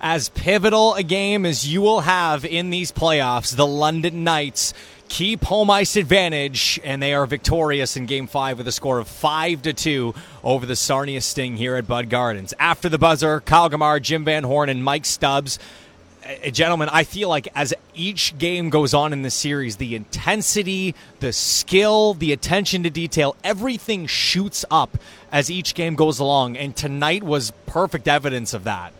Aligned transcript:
as 0.00 0.30
pivotal 0.30 0.94
a 0.94 1.02
game 1.02 1.44
as 1.44 1.68
you 1.68 1.82
will 1.82 2.00
have 2.00 2.44
in 2.44 2.70
these 2.70 2.90
playoffs. 2.90 3.54
The 3.54 3.66
London 3.66 4.24
Knights 4.24 4.72
keep 5.08 5.44
home 5.44 5.68
ice 5.70 5.96
advantage, 5.96 6.80
and 6.82 7.02
they 7.02 7.12
are 7.12 7.26
victorious 7.26 7.96
in 7.96 8.06
Game 8.06 8.26
Five 8.26 8.58
with 8.58 8.66
a 8.68 8.72
score 8.72 8.98
of 8.98 9.08
five 9.08 9.62
to 9.62 9.72
two 9.72 10.14
over 10.42 10.64
the 10.64 10.76
Sarnia 10.76 11.20
Sting 11.20 11.56
here 11.56 11.76
at 11.76 11.86
Bud 11.86 12.08
Gardens. 12.08 12.54
After 12.58 12.88
the 12.88 12.98
buzzer, 12.98 13.40
Kyle 13.40 13.68
Grimard, 13.68 14.02
Jim 14.02 14.24
Van 14.24 14.44
Horne, 14.44 14.70
and 14.70 14.82
Mike 14.82 15.04
Stubbs. 15.04 15.58
Uh, 16.24 16.50
gentlemen, 16.50 16.88
I 16.90 17.04
feel 17.04 17.28
like 17.28 17.48
as 17.54 17.74
each 17.94 18.36
game 18.38 18.70
goes 18.70 18.94
on 18.94 19.12
in 19.12 19.22
the 19.22 19.30
series, 19.30 19.76
the 19.76 19.96
intensity, 19.96 20.94
the 21.18 21.32
skill, 21.32 22.14
the 22.14 22.32
attention 22.32 22.82
to 22.84 22.90
detail, 22.90 23.36
everything 23.42 24.06
shoots 24.06 24.64
up 24.70 24.96
as 25.32 25.50
each 25.50 25.74
game 25.74 25.94
goes 25.94 26.18
along. 26.18 26.56
And 26.56 26.76
tonight 26.76 27.22
was 27.22 27.52
perfect 27.66 28.06
evidence 28.06 28.54
of 28.54 28.64
that. 28.64 28.92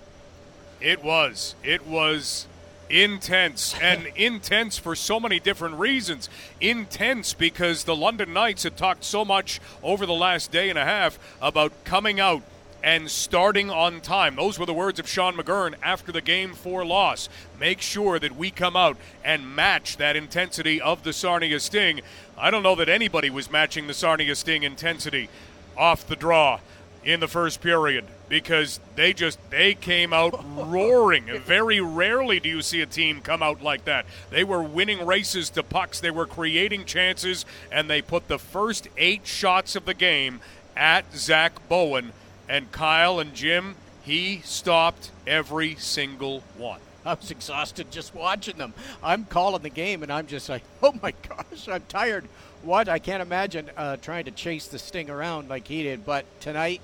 It 0.81 1.05
was. 1.05 1.55
It 1.63 1.87
was 1.87 2.47
intense 2.89 3.75
and 3.83 4.07
intense 4.17 4.79
for 4.79 4.95
so 4.95 5.21
many 5.21 5.39
different 5.39 5.77
reasons. 5.77 6.29
Intense 6.61 7.35
because 7.35 7.85
the 7.85 7.97
London 7.97 8.33
Knights 8.33 8.63
had 8.63 8.77
talked 8.77 9.05
so 9.05 9.25
much 9.25 9.61
over 9.83 10.07
the 10.07 10.15
last 10.15 10.51
day 10.51 10.71
and 10.71 10.79
a 10.79 10.85
half 10.85 11.19
about 11.41 11.73
coming 11.85 12.19
out 12.19 12.43
and 12.83 13.11
starting 13.11 13.71
on 13.71 14.01
time. 14.01 14.37
Those 14.37 14.59
were 14.59 14.65
the 14.65 14.73
words 14.73 14.99
of 14.99 15.07
Sean 15.07 15.37
McGurn 15.37 15.75
after 15.83 16.13
the 16.13 16.23
game 16.23 16.55
four 16.55 16.85
loss. 16.85 17.29
Make 17.59 17.83
sure 17.83 18.19
that 18.19 18.37
we 18.37 18.51
come 18.51 18.75
out 18.75 18.97
and 19.23 19.55
match 19.55 19.99
that 19.99 20.17
intensity 20.17 20.81
of 20.81 21.03
the 21.03 21.13
Sarnia 21.13 21.61
Sting. 21.61 22.01
I 22.39 22.51
don't 22.51 22.63
know 22.63 22.75
that 22.77 22.89
anybody 22.89 23.29
was 23.29 23.51
matching 23.51 23.87
the 23.87 23.93
Sarnia 23.93 24.35
Sting 24.35 24.63
intensity 24.63 25.29
off 25.77 26.07
the 26.07 26.17
draw 26.17 26.61
in 27.05 27.21
the 27.21 27.29
first 27.29 27.61
period 27.61 28.05
because 28.29 28.81
they 28.95 29.13
just 29.13 29.39
they 29.51 29.75
came 29.75 30.13
out 30.13 30.45
roaring. 30.57 31.27
Very 31.45 31.81
rarely 31.81 32.41
do 32.41 32.49
you 32.49 32.63
see 32.63 32.81
a 32.81 32.87
team 32.87 33.21
come 33.21 33.43
out 33.43 33.63
like 33.63 33.85
that. 33.85 34.07
They 34.31 34.45
were 34.45 34.63
winning 34.63 35.05
races 35.05 35.51
to 35.51 35.63
pucks, 35.63 36.01
they 36.01 36.11
were 36.11 36.27
creating 36.27 36.85
chances, 36.85 37.45
and 37.73 37.89
they 37.89 38.03
put 38.03 38.29
the 38.29 38.39
first 38.39 38.89
eight 38.97 39.27
shots 39.27 39.77
of 39.77 39.85
the 39.85 39.95
game 39.95 40.41
at 40.77 41.15
Zach 41.15 41.69
Bowen. 41.69 42.13
And 42.49 42.73
Kyle 42.73 43.21
and 43.21 43.35
Jim, 43.35 43.77
he 44.03 44.41
stopped 44.45 45.11
every 45.27 45.77
single 45.77 46.43
one. 46.57 46.81
I 47.05 47.15
was 47.15 47.31
exhausted 47.31 47.91
just 47.91 48.15
watching 48.15 48.59
them. 48.59 48.75
I'm 49.03 49.25
calling 49.25 49.63
the 49.63 49.71
game, 49.71 50.03
and 50.03 50.13
I'm 50.13 50.27
just 50.27 50.49
like, 50.49 50.63
oh 50.83 50.95
my 51.03 51.15
gosh, 51.29 51.69
I'm 51.69 51.83
tired. 51.89 52.27
What? 52.63 52.89
I 52.89 52.99
can't 52.99 53.23
imagine 53.23 53.71
uh, 53.77 53.97
trying 53.97 54.27
to 54.27 54.31
chase 54.31 54.67
the 54.67 54.79
sting 54.79 55.09
around 55.09 55.49
like 55.49 55.67
he 55.67 55.83
did. 55.83 56.05
But 56.05 56.27
tonight, 56.41 56.83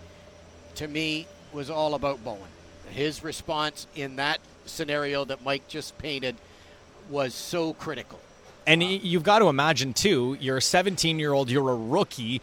to 0.77 0.89
me, 0.89 1.27
was 1.53 1.71
all 1.71 1.95
about 1.95 2.23
Bowen. 2.25 2.41
His 2.91 3.23
response 3.23 3.87
in 3.95 4.17
that 4.17 4.41
scenario 4.67 5.25
that 5.25 5.45
Mike 5.45 5.69
just 5.69 5.97
painted 5.99 6.37
was 7.11 7.35
so 7.35 7.73
critical. 7.75 8.21
And 8.67 8.83
you've 8.83 9.23
got 9.23 9.39
to 9.39 9.49
imagine, 9.49 9.93
too, 9.93 10.37
you're 10.41 10.57
a 10.57 10.63
17 10.63 11.19
year 11.19 11.33
old, 11.33 11.51
you're 11.51 11.71
a 11.71 11.77
rookie. 11.77 12.41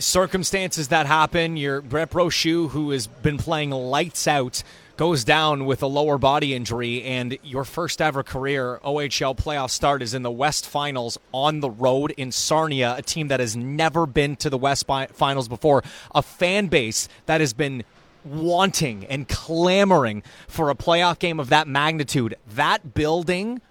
Circumstances 0.00 0.88
that 0.88 1.06
happen, 1.06 1.58
you're 1.58 1.82
Brett 1.82 2.10
Brochu, 2.10 2.70
who 2.70 2.90
has 2.90 3.06
been 3.06 3.36
playing 3.36 3.70
lights 3.70 4.26
out 4.26 4.62
goes 4.96 5.24
down 5.24 5.64
with 5.64 5.82
a 5.82 5.86
lower 5.86 6.18
body 6.18 6.54
injury, 6.54 7.02
and 7.04 7.38
your 7.42 7.64
first 7.64 8.02
ever 8.02 8.22
career 8.22 8.78
OHL 8.84 9.34
playoff 9.34 9.70
start 9.70 10.02
is 10.02 10.12
in 10.12 10.22
the 10.22 10.30
West 10.30 10.66
Finals 10.66 11.18
on 11.32 11.60
the 11.60 11.70
road 11.70 12.12
in 12.18 12.30
Sarnia, 12.30 12.94
a 12.98 13.02
team 13.02 13.28
that 13.28 13.40
has 13.40 13.56
never 13.56 14.04
been 14.04 14.36
to 14.36 14.50
the 14.50 14.58
West 14.58 14.86
Finals 14.86 15.48
before, 15.48 15.82
a 16.14 16.20
fan 16.20 16.66
base 16.66 17.08
that 17.24 17.40
has 17.40 17.54
been 17.54 17.82
wanting 18.24 19.06
and 19.06 19.26
clamoring 19.26 20.22
for 20.48 20.68
a 20.68 20.74
playoff 20.74 21.18
game 21.18 21.40
of 21.40 21.48
that 21.48 21.66
magnitude. 21.66 22.34
That 22.46 22.92
building 22.92 23.62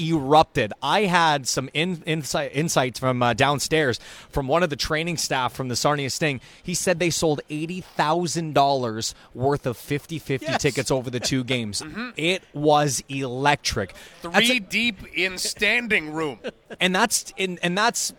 erupted. 0.00 0.72
I 0.82 1.02
had 1.02 1.46
some 1.46 1.68
in, 1.74 2.02
insight, 2.06 2.52
insights 2.54 2.98
from 2.98 3.22
uh, 3.22 3.34
downstairs 3.34 4.00
from 4.30 4.48
one 4.48 4.62
of 4.62 4.70
the 4.70 4.76
training 4.76 5.16
staff 5.16 5.52
from 5.52 5.68
the 5.68 5.76
Sarnia 5.76 6.10
Sting. 6.10 6.40
He 6.62 6.74
said 6.74 6.98
they 6.98 7.10
sold 7.10 7.40
$80,000 7.50 9.14
worth 9.34 9.66
of 9.66 9.76
50 9.76 10.18
50 10.18 10.46
yes. 10.46 10.62
tickets 10.62 10.90
over 10.90 11.10
the 11.10 11.20
two 11.20 11.44
games. 11.50 11.82
mm-hmm. 11.82 12.10
It 12.16 12.42
was 12.52 13.02
electric. 13.08 13.94
Three 14.22 14.56
a, 14.56 14.60
deep 14.60 14.98
in 15.14 15.38
standing 15.38 16.12
room. 16.12 16.38
And 16.78 16.94
that's, 16.94 17.34
in, 17.36 17.58
and 17.62 17.76
that's 17.76 18.14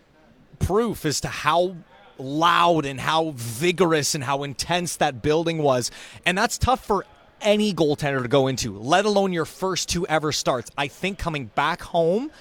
proof 0.60 1.06
as 1.06 1.22
to 1.22 1.30
how 1.30 1.78
loud 2.18 2.86
and 2.86 3.00
how 3.00 3.34
vigorous 3.36 4.14
and 4.14 4.24
how 4.24 4.44
intense 4.44 4.98
that 4.98 5.22
building 5.22 5.60
was. 5.60 5.90
And 6.26 6.38
that's 6.38 6.58
tough 6.58 6.86
for 6.86 7.06
any 7.42 7.74
goaltender 7.74 8.22
to 8.22 8.28
go 8.28 8.48
into, 8.48 8.78
let 8.78 9.06
alone 9.06 9.34
your 9.34 9.46
first 9.46 9.90
two 9.90 10.06
ever 10.08 10.32
starts. 10.32 10.72
I 10.78 10.88
think 10.88 11.18
coming 11.18 11.46
back 11.46 11.82
home 11.82 12.32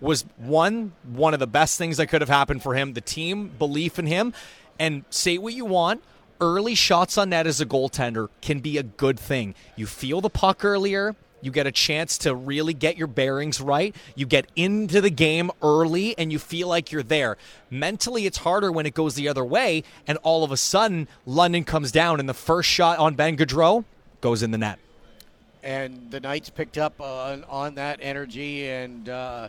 was 0.00 0.24
one 0.36 0.92
one 1.12 1.34
of 1.34 1.40
the 1.40 1.46
best 1.46 1.78
things 1.78 1.96
that 1.96 2.08
could 2.08 2.20
have 2.20 2.28
happened 2.28 2.62
for 2.62 2.74
him. 2.74 2.92
The 2.92 3.00
team 3.00 3.48
belief 3.58 3.98
in 3.98 4.06
him, 4.06 4.34
and 4.78 5.04
say 5.10 5.38
what 5.38 5.54
you 5.54 5.64
want. 5.64 6.02
Early 6.40 6.74
shots 6.74 7.16
on 7.16 7.30
net 7.30 7.46
as 7.46 7.60
a 7.60 7.66
goaltender 7.66 8.28
can 8.42 8.58
be 8.58 8.76
a 8.76 8.82
good 8.82 9.18
thing. 9.18 9.54
You 9.76 9.86
feel 9.86 10.20
the 10.20 10.28
puck 10.28 10.64
earlier. 10.64 11.14
You 11.40 11.50
get 11.50 11.66
a 11.66 11.72
chance 11.72 12.18
to 12.18 12.34
really 12.34 12.72
get 12.74 12.96
your 12.96 13.06
bearings 13.06 13.60
right. 13.60 13.94
You 14.14 14.26
get 14.26 14.46
into 14.56 15.00
the 15.00 15.10
game 15.10 15.50
early 15.62 16.16
and 16.18 16.32
you 16.32 16.38
feel 16.38 16.68
like 16.68 16.90
you're 16.90 17.02
there. 17.02 17.36
Mentally, 17.70 18.26
it's 18.26 18.38
harder 18.38 18.72
when 18.72 18.86
it 18.86 18.94
goes 18.94 19.14
the 19.14 19.28
other 19.28 19.44
way, 19.44 19.84
and 20.06 20.18
all 20.22 20.42
of 20.42 20.50
a 20.50 20.56
sudden, 20.56 21.06
London 21.26 21.62
comes 21.62 21.92
down, 21.92 22.18
and 22.18 22.28
the 22.28 22.34
first 22.34 22.68
shot 22.68 22.98
on 22.98 23.14
Ben 23.14 23.36
Gaudreau, 23.36 23.84
goes 24.24 24.42
in 24.42 24.50
the 24.50 24.58
net. 24.58 24.78
And 25.62 26.10
the 26.10 26.18
Knights 26.18 26.48
picked 26.48 26.78
up 26.78 26.98
on, 26.98 27.44
on 27.44 27.74
that 27.74 27.98
energy 28.00 28.66
and, 28.66 29.06
uh, 29.06 29.48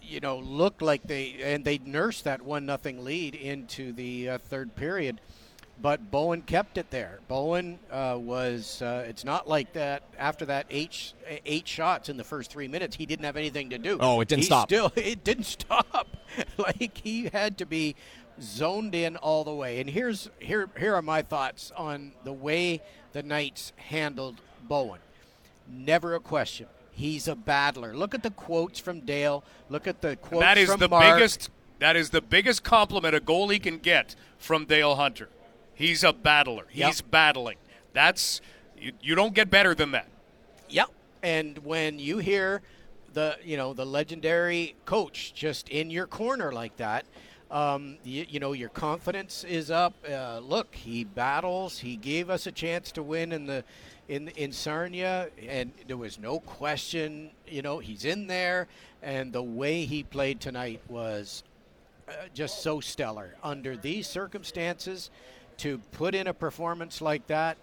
you 0.00 0.20
know, 0.20 0.38
looked 0.38 0.80
like 0.80 1.02
they 1.02 1.36
and 1.42 1.64
they 1.64 1.78
nursed 1.78 2.22
that 2.24 2.40
one 2.40 2.64
nothing 2.64 3.04
lead 3.04 3.34
into 3.34 3.92
the 3.92 4.30
uh, 4.30 4.38
third 4.38 4.76
period. 4.76 5.20
But 5.80 6.12
Bowen 6.12 6.42
kept 6.42 6.78
it 6.78 6.90
there. 6.90 7.18
Bowen 7.26 7.80
uh, 7.90 8.16
was. 8.20 8.80
Uh, 8.80 9.04
it's 9.08 9.24
not 9.24 9.48
like 9.48 9.72
that. 9.72 10.04
After 10.16 10.44
that 10.44 10.66
eight 10.70 11.14
eight 11.44 11.66
shots 11.66 12.08
in 12.08 12.16
the 12.16 12.24
first 12.24 12.52
three 12.52 12.68
minutes, 12.68 12.94
he 12.94 13.06
didn't 13.06 13.24
have 13.24 13.36
anything 13.36 13.70
to 13.70 13.78
do. 13.78 13.98
Oh, 14.00 14.20
it 14.20 14.28
didn't 14.28 14.42
he 14.42 14.46
stop. 14.46 14.68
Still, 14.68 14.92
it 14.96 15.24
didn't 15.24 15.46
stop. 15.46 16.16
like 16.58 16.98
he 17.02 17.28
had 17.32 17.58
to 17.58 17.66
be 17.66 17.96
zoned 18.40 18.94
in 18.94 19.16
all 19.16 19.42
the 19.42 19.54
way. 19.54 19.80
And 19.80 19.90
here's 19.90 20.30
here 20.38 20.68
here 20.78 20.94
are 20.94 21.02
my 21.02 21.22
thoughts 21.22 21.72
on 21.76 22.12
the 22.22 22.32
way 22.32 22.80
the 23.12 23.22
Knights 23.22 23.72
handled 23.76 24.40
Bowen. 24.68 25.00
Never 25.68 26.14
a 26.14 26.20
question. 26.20 26.66
He's 26.90 27.26
a 27.26 27.34
battler. 27.34 27.94
Look 27.94 28.14
at 28.14 28.22
the 28.22 28.30
quotes 28.30 28.78
from 28.78 29.00
Dale. 29.00 29.42
Look 29.70 29.86
at 29.86 30.02
the 30.02 30.16
quotes 30.16 30.42
that 30.42 30.58
is 30.58 30.70
from 30.70 30.80
the 30.80 30.88
Mark. 30.88 31.16
biggest. 31.16 31.50
That 31.78 31.96
is 31.96 32.10
the 32.10 32.20
biggest 32.20 32.62
compliment 32.62 33.14
a 33.14 33.20
goalie 33.20 33.60
can 33.62 33.78
get 33.78 34.14
from 34.38 34.66
Dale 34.66 34.96
Hunter. 34.96 35.28
He's 35.74 36.04
a 36.04 36.12
battler. 36.12 36.66
He's 36.68 37.00
yep. 37.00 37.10
battling. 37.10 37.56
That's 37.92 38.40
you, 38.78 38.92
you 39.00 39.14
don't 39.14 39.34
get 39.34 39.50
better 39.50 39.74
than 39.74 39.92
that. 39.92 40.08
Yep. 40.68 40.90
And 41.22 41.58
when 41.58 41.98
you 41.98 42.18
hear 42.18 42.62
the 43.14 43.36
you 43.44 43.56
know 43.56 43.72
the 43.72 43.86
legendary 43.86 44.74
coach 44.84 45.32
just 45.34 45.68
in 45.68 45.90
your 45.90 46.06
corner 46.06 46.52
like 46.52 46.76
that, 46.76 47.06
um, 47.52 47.98
you, 48.02 48.24
you, 48.28 48.40
know, 48.40 48.52
your 48.52 48.70
confidence 48.70 49.44
is 49.44 49.70
up. 49.70 49.92
Uh, 50.10 50.38
look, 50.38 50.74
he 50.74 51.04
battles. 51.04 51.78
He 51.78 51.96
gave 51.96 52.30
us 52.30 52.46
a 52.46 52.52
chance 52.52 52.90
to 52.92 53.02
win 53.02 53.30
in 53.30 53.46
the 53.46 53.62
in 54.08 54.28
in 54.28 54.52
Sarnia, 54.52 55.28
and 55.46 55.70
there 55.86 55.98
was 55.98 56.18
no 56.18 56.40
question. 56.40 57.30
You 57.46 57.60
know, 57.60 57.78
he's 57.78 58.06
in 58.06 58.26
there, 58.26 58.68
and 59.02 59.34
the 59.34 59.42
way 59.42 59.84
he 59.84 60.02
played 60.02 60.40
tonight 60.40 60.80
was 60.88 61.44
uh, 62.08 62.12
just 62.32 62.62
so 62.62 62.80
stellar. 62.80 63.36
Under 63.42 63.76
these 63.76 64.06
circumstances, 64.06 65.10
to 65.58 65.78
put 65.92 66.14
in 66.14 66.28
a 66.28 66.34
performance 66.34 67.02
like 67.02 67.26
that, 67.26 67.58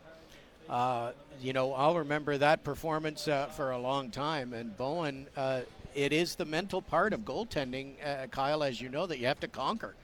uh, 0.69 1.13
you 1.41 1.51
know, 1.51 1.73
I'll 1.73 1.97
remember 1.97 2.38
that 2.38 2.63
performance 2.63 3.28
uh, 3.28 3.47
for 3.47 3.72
a 3.72 3.78
long 3.79 4.11
time. 4.11 4.53
And 4.53 4.78
Bowen 4.78 5.25
uh, 5.35 5.61
it 5.96 6.14
is 6.14 6.36
the 6.36 6.46
mental 6.46 6.82
part 6.82 7.14
of 7.14 7.22
goaltending, 7.22 7.94
uh, 8.06 8.28
Kyle, 8.28 8.64
as 8.64 8.80
you 8.82 8.90
know, 8.90 9.06
that 9.06 9.20
you 9.20 9.28
have 9.28 9.40
to 9.41 9.47
conquer. 9.47 9.96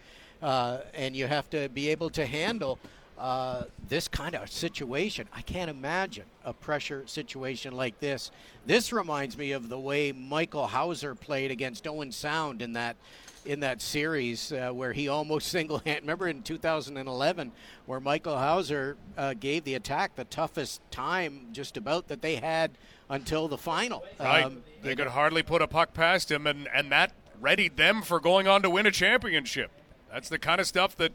Uh, 0.41 0.79
and 0.93 1.15
you 1.15 1.27
have 1.27 1.49
to 1.49 1.69
be 1.69 1.89
able 1.89 2.09
to 2.09 2.25
handle 2.25 2.77
uh, 3.17 3.63
this 3.87 4.07
kind 4.07 4.35
of 4.35 4.51
situation. 4.51 5.27
I 5.33 5.41
can't 5.41 5.69
imagine 5.69 6.25
a 6.43 6.53
pressure 6.53 7.03
situation 7.07 7.73
like 7.75 7.99
this. 7.99 8.31
This 8.65 8.91
reminds 8.91 9.37
me 9.37 9.53
of 9.53 9.69
the 9.69 9.79
way 9.79 10.11
Michael 10.11 10.67
Houser 10.67 11.15
played 11.15 11.51
against 11.51 11.87
Owen 11.87 12.11
Sound 12.11 12.61
in 12.61 12.73
that 12.73 12.97
in 13.45 13.61
that 13.61 13.81
series 13.81 14.51
uh, 14.51 14.71
where 14.71 14.93
he 14.93 15.07
almost 15.07 15.47
single 15.51 15.79
hand. 15.79 16.01
Remember 16.01 16.27
in 16.27 16.41
2011 16.41 17.51
where 17.85 17.99
Michael 17.99 18.37
Houser 18.37 18.97
uh, 19.17 19.33
gave 19.33 19.63
the 19.63 19.75
attack 19.75 20.15
the 20.15 20.25
toughest 20.25 20.81
time 20.91 21.47
just 21.51 21.77
about 21.77 22.07
that 22.07 22.21
they 22.21 22.35
had 22.35 22.71
until 23.09 23.47
the 23.47 23.57
final. 23.57 24.03
Right. 24.19 24.43
Um, 24.43 24.63
they 24.81 24.95
could 24.95 25.07
hardly 25.07 25.43
put 25.43 25.61
a 25.61 25.67
puck 25.67 25.93
past 25.93 26.31
him, 26.31 26.47
and, 26.47 26.67
and 26.73 26.91
that 26.91 27.13
readied 27.39 27.77
them 27.77 28.01
for 28.01 28.19
going 28.19 28.47
on 28.47 28.61
to 28.63 28.69
win 28.69 28.85
a 28.85 28.91
championship. 28.91 29.71
That's 30.11 30.29
the 30.29 30.39
kind 30.39 30.61
of 30.61 30.67
stuff 30.67 30.95
that 30.97 31.11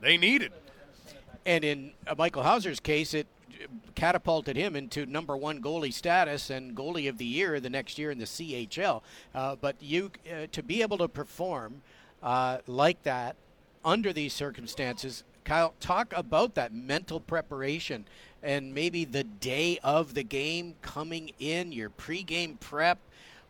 they 0.00 0.16
needed. 0.16 0.52
And 1.46 1.64
in 1.64 1.92
uh, 2.06 2.14
Michael 2.16 2.42
Houser's 2.42 2.80
case, 2.80 3.14
it 3.14 3.26
catapulted 3.94 4.56
him 4.56 4.76
into 4.76 5.06
number 5.06 5.36
one 5.36 5.60
goalie 5.60 5.92
status 5.92 6.50
and 6.50 6.76
goalie 6.76 7.08
of 7.08 7.18
the 7.18 7.24
year 7.24 7.60
the 7.60 7.70
next 7.70 7.98
year 7.98 8.10
in 8.10 8.18
the 8.18 8.24
CHL. 8.24 9.02
Uh, 9.34 9.56
but 9.56 9.76
you 9.80 10.10
uh, 10.30 10.46
to 10.52 10.62
be 10.62 10.82
able 10.82 10.98
to 10.98 11.08
perform 11.08 11.82
uh, 12.22 12.58
like 12.66 13.02
that 13.02 13.36
under 13.84 14.12
these 14.12 14.32
circumstances, 14.32 15.24
Kyle, 15.44 15.74
talk 15.80 16.12
about 16.14 16.54
that 16.54 16.74
mental 16.74 17.20
preparation 17.20 18.04
and 18.42 18.74
maybe 18.74 19.04
the 19.04 19.24
day 19.24 19.78
of 19.82 20.14
the 20.14 20.22
game 20.22 20.74
coming 20.82 21.32
in, 21.38 21.72
your 21.72 21.90
pregame 21.90 22.60
prep. 22.60 22.98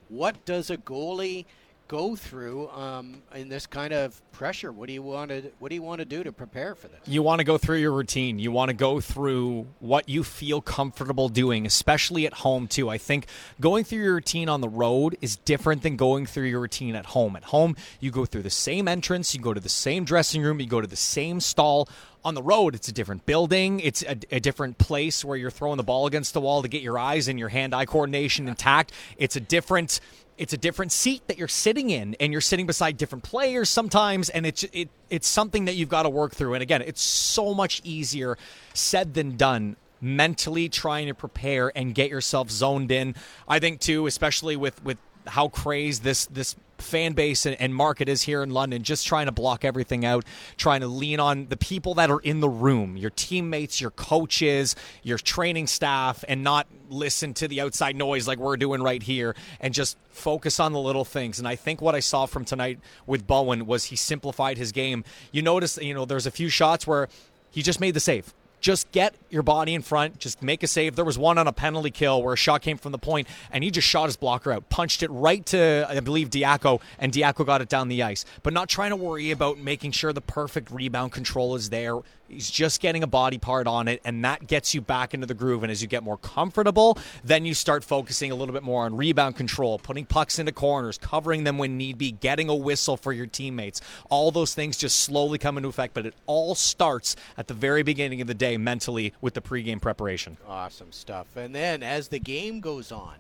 What 0.09 0.45
does 0.45 0.71
a 0.71 0.77
goalie 0.77 1.45
go 1.89 2.15
through 2.15 2.69
um, 2.69 3.23
in 3.35 3.49
this 3.49 3.67
kind 3.67 3.93
of 3.93 4.21
pressure? 4.31 4.71
What 4.71 4.87
do 4.87 4.93
you 4.93 5.03
want 5.03 5.31
to 5.31 5.51
What 5.59 5.71
do 5.71 5.75
you 5.75 5.83
want 5.83 6.01
to 6.01 6.05
do 6.05 6.23
to 6.23 6.31
prepare 6.31 6.75
for 6.75 6.89
this? 6.89 7.01
You 7.07 7.23
want 7.23 7.41
to 7.41 7.45
go 7.45 7.59
through 7.59 7.79
your 7.79 7.93
routine. 7.93 8.39
You 8.39 8.53
want 8.53 8.69
to 8.69 8.75
go 8.75 9.01
through 9.01 9.67
what 9.81 10.09
you 10.09 10.23
feel 10.23 10.61
comfortable 10.61 11.29
doing, 11.29 11.67
especially 11.67 12.27
at 12.27 12.35
home 12.35 12.69
too. 12.69 12.89
I 12.89 12.99
think 12.99 13.27
going 13.59 13.85
through 13.85 14.03
your 14.03 14.15
routine 14.15 14.49
on 14.49 14.61
the 14.61 14.69
road 14.69 15.17
is 15.21 15.37
different 15.37 15.83
than 15.83 15.97
going 15.97 16.27
through 16.27 16.47
your 16.47 16.61
routine 16.61 16.95
at 16.95 17.07
home. 17.07 17.35
At 17.35 17.45
home, 17.45 17.75
you 18.01 18.11
go 18.11 18.25
through 18.25 18.43
the 18.43 18.51
same 18.51 18.87
entrance, 18.87 19.35
you 19.35 19.41
go 19.41 19.55
to 19.55 19.61
the 19.61 19.69
same 19.69 20.05
dressing 20.05 20.43
room, 20.43 20.61
you 20.61 20.67
go 20.67 20.81
to 20.81 20.87
the 20.87 20.97
same 20.97 21.41
stall 21.41 21.89
on 22.25 22.35
the 22.35 22.43
road, 22.43 22.75
it's 22.75 22.89
a 22.89 22.93
different 22.93 23.27
building. 23.27 23.81
It's 23.81 24.03
a, 24.03 24.17
a, 24.31 24.41
different 24.41 24.79
place 24.79 25.25
where 25.25 25.37
you're 25.37 25.51
throwing 25.51 25.77
the 25.77 25.83
ball 25.83 26.07
against 26.07 26.35
the 26.35 26.41
wall 26.41 26.63
to 26.63 26.69
get 26.69 26.83
your 26.83 26.99
eyes 26.99 27.29
and 27.29 27.39
your 27.39 27.49
hand-eye 27.49 27.87
coordination 27.87 28.49
intact. 28.49 28.93
It's 29.17 29.37
a 29.37 29.41
different 29.41 30.01
it's 30.39 30.53
a 30.53 30.57
different 30.57 30.93
seat 30.93 31.27
that 31.27 31.37
you're 31.37 31.49
sitting 31.49 31.91
in 31.91 32.15
and 32.21 32.33
you're 32.33 32.41
sitting 32.41 32.67
beside 32.67 32.97
different 32.97 33.25
players 33.25 33.69
sometimes 33.69 34.29
and 34.29 34.47
it's 34.47 34.63
it, 34.73 34.89
it's 35.11 35.27
something 35.27 35.65
that 35.65 35.75
you've 35.75 35.89
got 35.89 36.05
to 36.05 36.09
work 36.11 36.33
through 36.33 36.55
and 36.55 36.63
again 36.63 36.81
it's 36.81 37.03
so 37.03 37.53
much 37.55 37.81
easier 37.85 38.39
said 38.73 39.15
than 39.15 39.37
done 39.37 39.75
mentally 40.01 40.69
trying 40.69 41.09
to 41.09 41.15
prepare 41.15 41.73
and 41.77 41.93
get 41.93 42.09
yourself 42.09 42.51
zoned 42.51 42.93
in 42.93 43.17
i 43.49 43.59
think 43.59 43.81
too 43.81 44.07
especially 44.07 44.55
with 44.55 44.83
with 44.85 44.97
how 45.27 45.49
crazed 45.49 46.05
this 46.05 46.27
this 46.27 46.55
fan 46.79 47.13
base 47.13 47.47
and, 47.47 47.61
and, 47.61 47.75
market 47.75 48.09
is 48.09 48.23
here 48.23 48.43
in 48.43 48.51
London, 48.51 48.83
just 48.83 49.07
trying 49.07 49.27
to 49.27 49.33
block 49.33 49.65
everything 49.65 50.05
out, 50.05 50.25
trying 50.57 50.81
to 50.81 50.89
lean 50.89 51.21
on 51.21 51.47
the 51.47 51.57
people 51.57 51.95
that 51.95 52.11
are 52.11 52.21
in 52.21 52.41
the 52.41 52.49
room, 52.49 52.97
your 52.97 53.11
teammates, 53.11 53.81
your 53.81 53.91
coaches, 53.91 54.75
your 55.03 55.19
training 55.19 55.67
staff, 55.67 56.25
and 56.29 56.43
not 56.43 56.67
listen 56.89 57.35
to 57.35 57.49
the 57.49 57.61
outside 57.61 57.97
noise 57.97 58.27
like 58.27 58.39
we're 58.39 58.57
doing 58.57 58.83
right 58.83 59.03
here 59.03 59.35
and 59.61 59.75
just 59.75 59.97
focus 60.11 60.59
on 60.59 60.73
the 60.73 60.81
little 60.81 61.05
things. 61.05 61.39
And 61.39 61.47
I 61.47 61.57
think 61.57 61.81
what 61.81 61.95
I 61.95 62.01
saw 62.01 62.27
from 62.27 62.45
tonight 62.45 62.81
with 63.07 63.27
Bowen 63.27 63.67
was 63.67 63.85
he 63.85 63.97
simplified 63.97 64.59
his 64.59 64.73
game. 64.73 65.05
You 65.33 65.43
notice, 65.43 65.79
you 65.79 65.95
know, 65.95 66.05
there's 66.05 66.27
a 66.27 66.31
few 66.31 66.49
shots 66.49 66.87
where 66.87 67.09
he 67.51 67.63
just 67.63 67.81
made 67.81 67.95
the 67.95 68.01
save 68.01 68.33
just 68.61 68.91
get 68.93 69.15
your 69.31 69.43
body 69.43 69.75
in 69.75 69.83
front, 69.83 70.19
just 70.19 70.43
make 70.43 70.63
a 70.63 70.67
save. 70.67 70.97
There 70.97 71.05
was 71.05 71.19
one 71.19 71.39
on 71.39 71.47
a 71.47 71.53
penalty 71.53 71.91
kill 71.91 72.23
where 72.23 72.35
a 72.35 72.37
shot 72.37 72.63
came 72.63 72.79
from 72.79 72.93
the 72.93 72.99
point, 72.99 73.29
and 73.51 73.63
he 73.63 73.71
just 73.71 73.87
shot 73.87 74.07
his 74.07 74.17
blocker 74.17 74.53
out, 74.53 74.69
punched 74.69 75.03
it 75.03 75.11
right 75.11 75.45
to, 75.47 75.87
I 75.89 76.01
believe, 76.01 76.31
Diaco, 76.31 76.81
and 76.99 77.13
Diaco 77.13 77.45
got 77.45 77.61
it 77.61 77.69
down 77.69 77.89
the 77.89 78.03
ice. 78.03 78.25
But 78.43 78.53
not 78.53 78.69
trying 78.69 78.91
to 78.91 78.97
worry 78.97 79.31
about 79.31 79.59
making 79.59 79.93
sure 79.93 80.13
the 80.13 80.21
perfect 80.21 80.71
rebound 80.71 81.13
control 81.13 81.55
is 81.55 81.71
there. 81.71 81.99
He's 82.29 82.51
just 82.51 82.83
getting 82.83 83.03
a 83.03 83.07
body 83.07 83.39
part 83.39 83.67
on 83.67 83.89
it, 83.89 84.03
and 84.05 84.23
that 84.25 84.47
gets 84.47 84.75
you 84.75 84.83
back 84.83 85.15
into 85.15 85.27
the 85.27 85.33
groove. 85.33 85.63
And 85.63 85.73
as 85.73 85.81
you 85.81 85.89
get 85.89 86.03
more 86.03 86.19
comfortable, 86.19 86.99
then 87.25 87.47
you 87.47 87.55
start 87.55 87.85
focusing 87.85 88.31
a 88.31 88.35
little 88.35 88.53
bit 88.53 88.63
more 88.63 88.85
on 88.85 88.97
rebound 88.97 89.37
control, 89.37 89.79
putting 89.79 90.05
pucks 90.05 90.39
into 90.39 90.53
corners, 90.53 90.99
covering 90.99 91.45
them 91.45 91.57
when 91.57 91.79
need 91.79 91.97
be, 91.97 92.13
getting 92.13 92.51
a 92.51 92.55
whistle 92.55 92.99
for 92.99 93.15
your 93.15 93.27
teammates. 93.27 93.81
All 94.11 94.31
those 94.31 94.53
things 94.53 94.77
just 94.77 95.01
slowly 95.01 95.39
come 95.39 95.57
into 95.57 95.71
effect, 95.71 95.95
but 95.95 96.05
it 96.05 96.15
all 96.27 96.55
starts 96.55 97.17
at 97.39 97.49
the 97.49 97.55
very 97.55 97.83
beginning 97.83 98.21
of 98.21 98.27
the 98.27 98.35
day 98.35 98.48
mentally 98.57 99.13
with 99.21 99.35
the 99.35 99.41
pregame 99.41 99.81
preparation. 99.81 100.37
Awesome 100.47 100.93
stuff. 100.93 101.37
And 101.37 101.55
then 101.55 101.83
as 101.83 102.09
the 102.09 102.19
game 102.19 102.61
goes 102.61 102.91
on, 102.91 103.17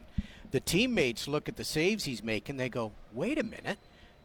the 0.51 0.61
teammates 0.61 1.29
look 1.29 1.49
at 1.49 1.57
the 1.57 1.65
saves 1.65 2.05
he's 2.05 2.23
making, 2.23 2.57
they 2.57 2.69
go, 2.69 2.93
wait 3.13 3.39
a 3.39 3.45
minute 3.45 3.79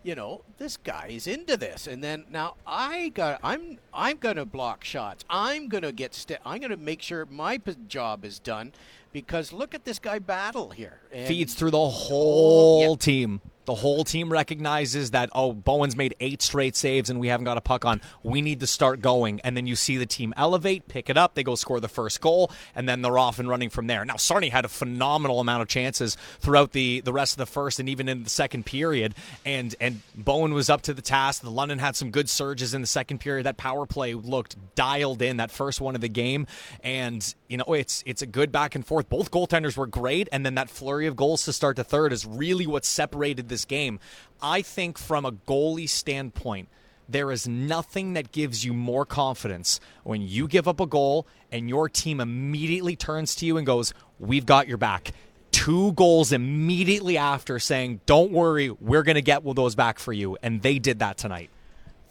you 0.04 0.16
know, 0.16 0.42
this 0.58 0.78
guy 0.78 1.08
is 1.10 1.28
into 1.28 1.58
this. 1.58 1.88
And 1.88 2.04
then 2.04 2.26
now 2.30 2.56
I 2.68 3.10
got 3.10 3.40
I'm 3.42 3.80
I'm 3.94 4.18
going 4.18 4.36
to 4.36 4.46
block 4.46 4.84
shots. 4.84 5.24
I'm 5.30 5.70
going 5.70 5.84
to 5.84 5.92
get 5.92 6.14
st- 6.14 6.40
I'm 6.46 6.62
to 6.62 6.78
make 6.78 7.02
sure 7.02 7.26
my 7.26 7.58
p- 7.58 7.76
job 7.88 8.26
is 8.26 8.38
done 8.38 8.74
because 9.12 9.54
look 9.54 9.74
at 9.74 9.86
this 9.86 10.00
guy 10.00 10.20
battle 10.20 10.70
here. 10.70 11.00
And 11.12 11.28
Feeds 11.28 11.54
through 11.54 11.72
the 11.72 11.90
whole 11.90 12.92
yeah. 12.92 12.96
team. 12.98 13.42
The 13.66 13.76
whole 13.76 14.04
team 14.04 14.32
recognizes 14.32 15.12
that, 15.12 15.30
oh, 15.34 15.54
Bowen's 15.54 15.96
made 15.96 16.16
eight 16.20 16.42
straight 16.42 16.76
saves 16.76 17.10
and 17.10 17.20
we 17.20 17.30
haven't 17.30 17.46
got 17.46 17.58
a 17.58 17.62
puck 17.62 17.86
on. 17.86 18.02
We 18.22 18.42
need 18.42 18.60
to 18.60 18.68
start 18.68 19.02
going. 19.02 19.40
And 19.42 19.56
then 19.56 19.68
you 19.68 19.76
see 19.76 19.98
the 19.98 20.06
team 20.06 20.34
elevate, 20.36 20.88
pick 20.88 21.10
it 21.10 21.18
up. 21.18 21.34
They 21.36 21.44
go 21.44 21.56
score 21.56 21.80
the 21.80 21.88
first 21.88 22.20
goal, 22.20 22.52
and 22.76 22.90
then 22.90 23.02
they're 23.02 23.18
off 23.18 23.40
and 23.40 23.48
running 23.48 23.70
from 23.70 23.88
there. 23.88 24.04
Now, 24.04 24.18
Sarnia 24.18 24.52
had 24.52 24.66
a 24.66 24.70
phenomenal 24.70 25.40
amount 25.40 25.62
of 25.62 25.68
chances 25.70 26.18
throughout 26.40 26.72
the, 26.74 27.02
the 27.02 27.14
rest 27.14 27.34
of 27.34 27.38
the 27.38 27.46
first 27.46 27.80
and 27.80 27.88
even 27.88 28.10
in 28.10 28.24
the 28.24 28.30
second 28.30 28.66
period. 28.66 29.16
And, 29.46 29.76
and 29.80 30.02
Bowen 30.16 30.54
was 30.54 30.70
up 30.70 30.82
to 30.84 30.94
the 30.94 31.02
task. 31.02 31.42
The 31.42 31.50
London 31.50 31.80
had 31.80 31.96
some 31.96 32.12
good 32.12 32.30
surges 32.30 32.74
in 32.74 32.82
the 32.82 32.88
second 32.88 33.20
period. 33.20 33.46
That 33.46 33.58
power 33.58 33.86
play 33.86 34.14
looked 34.14 34.58
dialed 34.76 35.22
in, 35.22 35.38
that 35.38 35.52
first 35.52 35.80
one 35.80 35.96
of 35.96 36.02
the 36.02 36.10
game. 36.10 36.48
And, 36.84 37.34
you 37.48 37.58
know, 37.58 37.74
it's, 37.74 38.04
it's 38.06 38.22
a 38.22 38.28
good 38.28 38.52
back 38.52 38.76
and 38.76 38.86
forth. 38.86 39.10
Both 39.10 39.32
goaltenders 39.32 39.78
were 39.78 39.88
great. 39.88 40.28
And 40.32 40.46
then 40.46 40.56
that 40.56 40.70
flurry 40.70 41.08
of 41.08 41.16
goals 41.16 41.46
to 41.46 41.54
start 41.54 41.78
the 41.78 41.84
third 41.84 42.12
is 42.12 42.26
really 42.26 42.68
what 42.68 42.84
separated 42.84 43.50
this 43.54 43.66
game. 43.66 44.00
I 44.42 44.62
think 44.64 44.98
from 44.98 45.26
a 45.26 45.32
goalie 45.32 45.88
standpoint, 45.88 46.68
there 47.08 47.32
is 47.32 47.48
nothing 47.48 48.14
that 48.14 48.32
gives 48.32 48.66
you 48.66 48.74
more 48.74 49.06
confidence 49.06 49.80
when 50.04 50.22
you 50.22 50.48
give 50.48 50.68
up 50.68 50.80
a 50.80 50.88
goal 50.88 51.28
and 51.52 51.70
your 51.70 51.88
team 51.88 52.20
immediately 52.20 52.96
turns 52.96 53.36
to 53.36 53.46
you 53.46 53.58
and 53.58 53.66
goes, 53.66 53.94
We've 54.20 54.46
got 54.46 54.68
your 54.68 54.78
back. 54.78 55.12
Two 55.52 55.94
goals 55.94 56.32
immediately 56.32 57.18
after 57.18 57.60
saying, 57.60 58.02
Don't 58.06 58.32
worry, 58.32 58.72
we're 58.72 59.04
going 59.04 59.16
to 59.16 59.22
get 59.22 59.44
those 59.56 59.76
back 59.76 60.00
for 60.00 60.14
you. 60.14 60.38
And 60.42 60.62
they 60.62 60.80
did 60.80 61.00
that 61.00 61.18
tonight. 61.18 61.50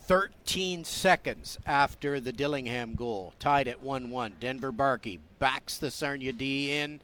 13 0.05 0.85
seconds 0.85 1.59
after 1.65 2.21
the 2.21 2.33
Dillingham 2.33 2.95
goal, 2.95 3.33
tied 3.39 3.67
at 3.69 3.83
1 3.83 4.11
1. 4.11 4.35
Denver 4.41 4.73
Barkey 4.73 5.19
backs 5.39 5.79
the 5.79 5.91
Sarnia 5.91 6.33
D 6.33 6.73
in 6.73 7.01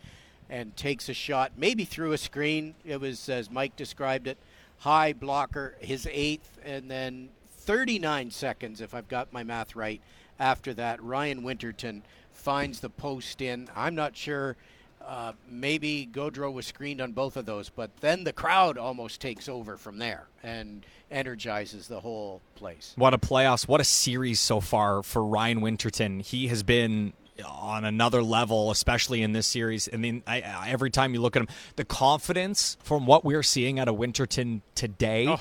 and 0.50 0.76
takes 0.76 1.08
a 1.08 1.14
shot, 1.14 1.52
maybe 1.56 1.84
through 1.84 2.12
a 2.12 2.18
screen. 2.18 2.74
It 2.84 3.00
was, 3.00 3.28
as 3.28 3.50
Mike 3.50 3.76
described 3.76 4.26
it, 4.26 4.38
high 4.78 5.12
blocker, 5.12 5.76
his 5.80 6.08
eighth, 6.10 6.58
and 6.64 6.90
then 6.90 7.30
39 7.50 8.30
seconds, 8.30 8.80
if 8.80 8.94
I've 8.94 9.08
got 9.08 9.32
my 9.32 9.42
math 9.42 9.76
right, 9.76 10.00
after 10.38 10.72
that, 10.74 11.02
Ryan 11.02 11.42
Winterton 11.42 12.02
finds 12.32 12.80
the 12.80 12.88
post 12.88 13.40
in. 13.40 13.68
I'm 13.74 13.94
not 13.94 14.16
sure. 14.16 14.56
Uh, 15.04 15.32
maybe 15.48 16.08
Gaudreau 16.10 16.52
was 16.52 16.66
screened 16.66 17.00
on 17.00 17.12
both 17.12 17.36
of 17.36 17.46
those, 17.46 17.68
but 17.68 17.90
then 18.00 18.24
the 18.24 18.32
crowd 18.32 18.76
almost 18.76 19.20
takes 19.20 19.48
over 19.48 19.76
from 19.76 19.98
there 19.98 20.28
and 20.42 20.84
energizes 21.10 21.88
the 21.88 22.00
whole 22.00 22.42
place. 22.56 22.92
What 22.96 23.14
a 23.14 23.18
playoffs! 23.18 23.66
What 23.66 23.80
a 23.80 23.84
series 23.84 24.38
so 24.38 24.60
far 24.60 25.02
for 25.02 25.24
Ryan 25.24 25.60
Winterton. 25.60 26.20
He 26.20 26.48
has 26.48 26.62
been 26.62 27.14
on 27.46 27.84
another 27.84 28.22
level, 28.22 28.70
especially 28.70 29.22
in 29.22 29.32
this 29.32 29.46
series. 29.46 29.88
I 29.92 29.96
mean, 29.96 30.22
I, 30.26 30.40
I, 30.40 30.70
every 30.70 30.90
time 30.90 31.14
you 31.14 31.20
look 31.20 31.36
at 31.36 31.42
him, 31.42 31.48
the 31.76 31.84
confidence 31.84 32.76
from 32.82 33.06
what 33.06 33.24
we're 33.24 33.42
seeing 33.42 33.78
out 33.78 33.88
of 33.88 33.96
Winterton 33.96 34.62
today. 34.74 35.26
Oh. 35.28 35.40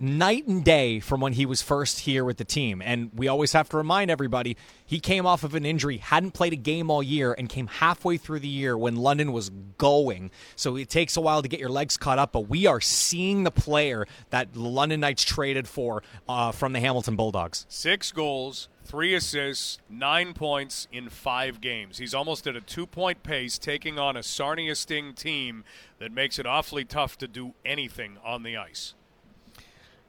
Night 0.00 0.46
and 0.46 0.64
day 0.64 1.00
from 1.00 1.20
when 1.20 1.34
he 1.34 1.46
was 1.46 1.62
first 1.62 2.00
here 2.00 2.24
with 2.24 2.36
the 2.36 2.44
team. 2.44 2.82
And 2.82 3.10
we 3.14 3.28
always 3.28 3.52
have 3.52 3.68
to 3.70 3.76
remind 3.76 4.10
everybody 4.10 4.56
he 4.84 5.00
came 5.00 5.24
off 5.24 5.44
of 5.44 5.54
an 5.54 5.64
injury, 5.64 5.98
hadn't 5.98 6.32
played 6.32 6.52
a 6.52 6.56
game 6.56 6.90
all 6.90 7.02
year, 7.02 7.32
and 7.32 7.48
came 7.48 7.66
halfway 7.66 8.16
through 8.16 8.40
the 8.40 8.48
year 8.48 8.76
when 8.76 8.96
London 8.96 9.32
was 9.32 9.50
going. 9.78 10.30
So 10.56 10.76
it 10.76 10.88
takes 10.88 11.16
a 11.16 11.20
while 11.20 11.42
to 11.42 11.48
get 11.48 11.60
your 11.60 11.68
legs 11.68 11.96
caught 11.96 12.18
up, 12.18 12.32
but 12.32 12.48
we 12.48 12.66
are 12.66 12.80
seeing 12.80 13.44
the 13.44 13.50
player 13.50 14.06
that 14.30 14.56
London 14.56 15.00
Knights 15.00 15.24
traded 15.24 15.68
for 15.68 16.02
uh, 16.28 16.52
from 16.52 16.72
the 16.72 16.80
Hamilton 16.80 17.16
Bulldogs. 17.16 17.64
Six 17.68 18.12
goals, 18.12 18.68
three 18.84 19.14
assists, 19.14 19.78
nine 19.88 20.34
points 20.34 20.86
in 20.92 21.08
five 21.08 21.60
games. 21.60 21.98
He's 21.98 22.14
almost 22.14 22.46
at 22.46 22.56
a 22.56 22.60
two 22.60 22.86
point 22.86 23.22
pace, 23.22 23.58
taking 23.58 23.98
on 23.98 24.16
a 24.16 24.22
Sarnia 24.22 24.74
Sting 24.74 25.14
team 25.14 25.64
that 25.98 26.12
makes 26.12 26.38
it 26.38 26.46
awfully 26.46 26.84
tough 26.84 27.16
to 27.18 27.28
do 27.28 27.54
anything 27.64 28.18
on 28.24 28.42
the 28.42 28.56
ice. 28.56 28.94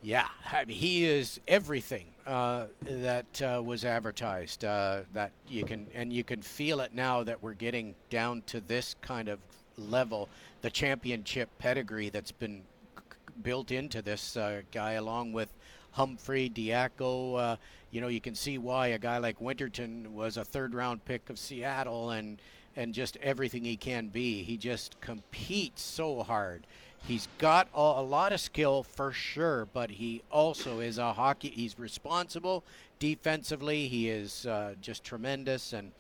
Yeah, 0.06 0.28
I 0.54 0.66
mean, 0.66 0.78
he 0.78 1.04
is 1.04 1.40
everything 1.48 2.06
uh, 2.28 2.68
that 2.82 3.42
uh, 3.42 3.60
was 3.66 3.84
advertised. 3.84 4.64
Uh, 4.64 5.00
that 5.14 5.32
you 5.50 5.66
can, 5.66 5.88
and 5.96 6.14
you 6.14 6.24
can 6.24 6.44
feel 6.44 6.82
it 6.82 6.94
now 6.94 7.24
that 7.24 7.42
we're 7.42 7.56
getting 7.56 7.96
down 8.12 8.44
to 8.46 8.62
this 8.62 8.96
kind 9.02 9.28
of 9.28 9.40
level. 9.80 10.30
The 10.62 10.70
championship 10.70 11.50
pedigree 11.58 12.10
that's 12.10 12.32
been 12.32 12.62
built 13.42 13.72
into 13.72 14.04
this 14.04 14.38
uh, 14.38 14.62
guy, 14.72 14.92
along 14.92 15.34
with 15.34 15.50
Humphrey, 15.90 16.52
Diaco. 16.52 17.40
Uh, 17.40 17.56
you 17.90 18.00
know, 18.00 18.08
you 18.08 18.22
can 18.22 18.36
see 18.36 18.60
why 18.60 18.90
a 18.90 19.00
guy 19.00 19.18
like 19.18 19.42
Winterton 19.42 20.14
was 20.14 20.38
a 20.38 20.46
third 20.46 20.76
round 20.76 21.04
pick 21.06 21.32
of 21.32 21.40
Seattle 21.40 22.12
and 22.12 22.40
and 22.76 22.94
just 22.94 23.18
everything 23.24 23.64
he 23.64 23.76
can 23.76 24.10
be. 24.10 24.44
He 24.44 24.56
just 24.56 25.02
competes 25.02 25.82
so 25.82 26.22
hard. 26.22 26.68
He's 27.08 27.28
got 27.38 27.68
a, 27.76 27.80
a 27.80 28.02
lot 28.04 28.34
of 28.34 28.40
skill 28.40 28.84
for 28.84 29.12
sure, 29.12 29.68
but 29.74 29.92
he 29.92 30.24
also 30.32 30.80
is 30.80 30.98
a 30.98 31.14
hockey. 31.14 31.50
He's 31.50 31.78
responsible 31.78 32.64
defensively. 33.00 33.88
He 33.88 34.10
is 34.10 34.46
uh, 34.48 34.74
just 34.82 35.04
tremendous 35.04 35.72
and 35.72 35.92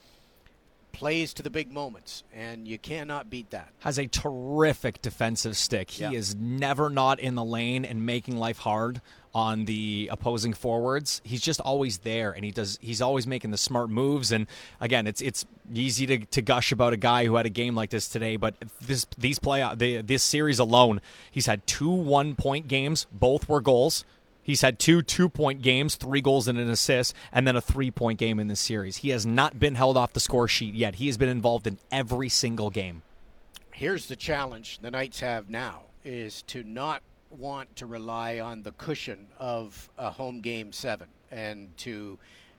plays 0.92 1.34
to 1.34 1.44
the 1.44 1.50
big 1.50 1.72
moments, 1.72 2.24
and 2.34 2.68
you 2.68 2.78
cannot 2.78 3.30
beat 3.30 3.50
that. 3.52 3.70
Has 3.80 4.00
a 4.00 4.08
terrific 4.08 5.02
defensive 5.02 5.58
stick. 5.58 5.92
He 5.92 6.04
Yeah. 6.04 6.12
is 6.12 6.34
never 6.36 6.90
not 6.90 7.20
in 7.20 7.36
the 7.36 7.44
lane 7.44 7.84
and 7.86 8.06
making 8.06 8.38
life 8.38 8.60
hard 8.60 9.02
on 9.36 9.65
the 9.65 10.10
opposing 10.13 10.54
forwards. 10.54 11.22
He's 11.25 11.42
just 11.42 11.60
always 11.60 12.00
there, 12.00 12.32
and 12.32 12.46
he 12.46 12.51
does. 12.51 12.80
He's 12.82 13.01
always 13.01 13.27
making 13.27 13.51
the 13.51 13.58
smart 13.58 13.89
moves. 13.89 14.32
And 14.32 14.48
again, 14.80 15.06
it's 15.06 15.22
it's 15.22 15.46
easy 15.74 16.08
to, 16.08 16.20
to 16.20 16.42
gush 16.42 16.72
about 16.72 16.94
a 16.94 16.98
guy 16.98 17.25
who 17.25 17.36
had 17.36 17.46
a 17.46 17.50
game 17.50 17.75
like 17.75 17.89
this 17.89 18.08
today, 18.08 18.38
but 18.38 18.56
this 18.82 19.06
these 19.18 19.38
play 19.38 19.70
the, 19.75 20.01
this 20.01 20.24
series 20.24 20.58
alone, 20.58 21.01
he's 21.30 21.48
had 21.48 21.68
two 21.68 21.92
one 21.92 22.36
point 22.36 22.70
games. 22.70 23.06
Both 23.12 23.50
were 23.50 23.60
goals. 23.60 24.06
He's 24.42 24.62
had 24.62 24.80
two 24.80 25.01
two 25.01 25.27
point 25.27 25.62
games, 25.62 25.96
three 25.96 26.22
goals 26.22 26.48
and 26.48 26.58
an 26.58 26.70
assist, 26.70 27.13
and 27.34 27.46
then 27.46 27.58
a 27.58 27.62
three 27.62 27.92
point 27.92 28.18
game 28.18 28.39
in 28.39 28.48
this 28.48 28.62
series. 28.62 28.98
He 28.98 29.10
has 29.10 29.25
not 29.25 29.60
been 29.60 29.75
held 29.75 29.98
off 29.98 30.13
the 30.13 30.22
score 30.22 30.48
sheet 30.48 30.75
yet. 30.75 30.96
He 30.96 31.08
has 31.08 31.18
been 31.18 31.30
involved 31.30 31.68
in 31.68 31.77
every 31.92 32.30
single 32.30 32.70
game. 32.70 33.01
Here's 33.72 34.06
the 34.06 34.15
challenge 34.15 34.80
the 34.80 34.92
Knights 34.92 35.20
have 35.20 35.50
now 35.50 35.82
is 36.06 36.42
to 36.44 36.63
not 36.63 37.01
want 37.39 37.75
to 37.77 37.86
rely 37.86 38.39
on 38.39 38.63
the 38.63 38.72
cushion 38.72 39.27
of 39.39 39.89
a 39.98 40.10
home 40.10 40.42
game 40.42 40.72
seven 40.72 41.08
and 41.32 41.75
to 41.77 42.18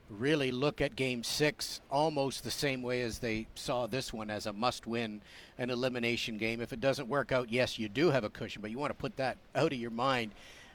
really 0.09 0.52
look 0.52 0.80
at 0.80 0.95
game 0.95 1.25
six 1.25 1.80
almost 1.90 2.45
the 2.45 2.50
same 2.50 2.83
way 2.83 3.02
as 3.02 3.18
they 3.18 3.47
saw 3.54 3.87
this 3.87 4.12
one 4.12 4.30
as 4.30 4.47
a 4.47 4.52
must 4.52 4.87
win 4.87 5.21
an 5.59 5.71
elimination 5.71 6.38
game. 6.38 6.61
If 6.61 6.73
it 6.73 6.80
doesn't 6.80 7.09
work 7.09 7.33
out, 7.33 7.50
yes, 7.50 7.78
you 7.78 7.88
do 7.88 8.11
have 8.11 8.25
a 8.25 8.30
cushion, 8.30 8.62
but 8.62 8.71
you 8.71 8.78
want 8.78 8.90
to 8.90 8.95
put 8.95 9.16
that 9.16 9.37
out 9.54 9.73
of 9.73 9.78
your 9.78 9.90
mind. 9.90 10.33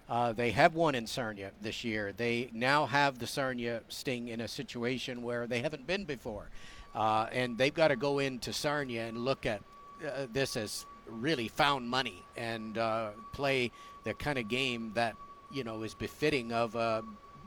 Uh, 0.09 0.33
they 0.33 0.51
have 0.51 0.75
won 0.75 0.95
in 0.95 1.07
Sarnia 1.07 1.51
this 1.61 1.83
year. 1.85 2.11
They 2.11 2.49
now 2.51 2.85
have 2.85 3.19
the 3.19 3.27
Sarnia 3.27 3.81
Sting 3.87 4.27
in 4.27 4.41
a 4.41 4.47
situation 4.47 5.23
where 5.23 5.47
they 5.47 5.61
haven't 5.61 5.87
been 5.87 6.03
before. 6.03 6.49
Uh, 6.93 7.27
and 7.31 7.57
they've 7.57 7.73
got 7.73 7.87
to 7.87 7.95
go 7.95 8.19
into 8.19 8.51
Sarnia 8.51 9.07
and 9.07 9.19
look 9.19 9.45
at 9.45 9.61
uh, 10.05 10.27
this 10.33 10.57
as 10.57 10.85
really 11.07 11.47
found 11.47 11.87
money 11.87 12.23
and 12.35 12.77
uh, 12.77 13.11
play 13.33 13.71
the 14.03 14.13
kind 14.13 14.37
of 14.37 14.47
game 14.47 14.91
that 14.95 15.15
you 15.51 15.63
know 15.63 15.83
is 15.83 15.93
befitting 15.93 16.51
of 16.51 16.75
a 16.75 17.03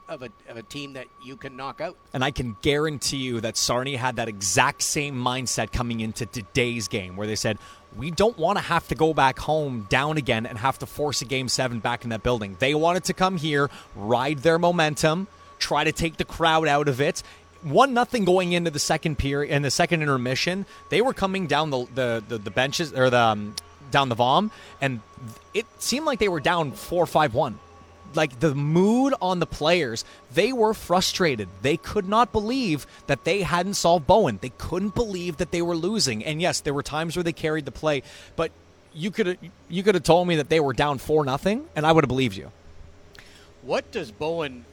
of 0.08 0.22
a, 0.22 0.28
of 0.48 0.56
a 0.56 0.62
team 0.62 0.92
that 0.94 1.06
you 1.22 1.36
can 1.36 1.56
knock 1.56 1.80
out. 1.80 1.96
And 2.12 2.22
I 2.22 2.30
can 2.30 2.56
guarantee 2.62 3.18
you 3.18 3.40
that 3.40 3.56
Sarnia 3.56 3.98
had 3.98 4.16
that 4.16 4.28
exact 4.28 4.82
same 4.82 5.14
mindset 5.14 5.72
coming 5.72 6.00
into 6.00 6.26
today's 6.26 6.88
game, 6.88 7.16
where 7.16 7.26
they 7.26 7.36
said, 7.36 7.58
we 7.96 8.10
don't 8.10 8.36
want 8.36 8.58
to 8.58 8.64
have 8.64 8.86
to 8.88 8.94
go 8.94 9.14
back 9.14 9.38
home 9.38 9.86
down 9.88 10.16
again 10.16 10.46
and 10.46 10.58
have 10.58 10.78
to 10.80 10.86
force 10.86 11.22
a 11.22 11.24
game 11.24 11.48
seven 11.48 11.78
back 11.78 12.04
in 12.04 12.10
that 12.10 12.22
building. 12.22 12.56
They 12.58 12.74
wanted 12.74 13.04
to 13.04 13.14
come 13.14 13.36
here, 13.36 13.70
ride 13.94 14.38
their 14.38 14.58
momentum, 14.58 15.28
try 15.58 15.84
to 15.84 15.92
take 15.92 16.16
the 16.16 16.24
crowd 16.24 16.68
out 16.68 16.88
of 16.88 17.00
it. 17.00 17.22
One 17.62 17.94
nothing 17.94 18.26
going 18.26 18.52
into 18.52 18.70
the 18.70 18.78
second 18.78 19.16
period 19.16 19.50
and 19.50 19.64
the 19.64 19.70
second 19.70 20.02
intermission. 20.02 20.66
They 20.90 21.00
were 21.00 21.14
coming 21.14 21.46
down 21.46 21.70
the 21.70 21.86
the, 21.94 22.24
the, 22.28 22.38
the 22.38 22.50
benches 22.50 22.92
or 22.92 23.08
the 23.08 23.18
um, 23.18 23.54
down 23.94 24.10
the 24.10 24.14
vom, 24.14 24.50
and 24.82 25.00
it 25.54 25.64
seemed 25.78 26.04
like 26.04 26.18
they 26.18 26.28
were 26.28 26.40
down 26.40 26.72
four 26.72 27.06
five 27.06 27.32
one 27.32 27.58
like 28.16 28.40
the 28.40 28.54
mood 28.54 29.14
on 29.20 29.38
the 29.38 29.46
players, 29.46 30.04
they 30.32 30.52
were 30.52 30.74
frustrated. 30.74 31.48
They 31.62 31.76
could 31.76 32.08
not 32.08 32.32
believe 32.32 32.86
that 33.06 33.24
they 33.24 33.42
hadn't 33.42 33.74
solved 33.74 34.06
Bowen. 34.06 34.38
They 34.40 34.50
couldn't 34.50 34.94
believe 34.94 35.38
that 35.38 35.50
they 35.50 35.62
were 35.62 35.76
losing. 35.76 36.24
And 36.24 36.40
yes, 36.40 36.60
there 36.60 36.74
were 36.74 36.82
times 36.82 37.16
where 37.16 37.22
they 37.22 37.32
carried 37.32 37.64
the 37.64 37.72
play, 37.72 38.02
but 38.36 38.52
you 38.92 39.10
could 39.10 39.38
you 39.68 39.82
could 39.82 39.94
have 39.94 40.04
told 40.04 40.28
me 40.28 40.36
that 40.36 40.48
they 40.48 40.60
were 40.60 40.72
down 40.72 40.98
four 40.98 41.24
nothing, 41.24 41.66
and 41.74 41.86
I 41.86 41.92
would 41.92 42.04
have 42.04 42.08
believed 42.08 42.36
you. 42.36 42.52
What 43.62 43.90
does 43.90 44.10
Bowen 44.10 44.64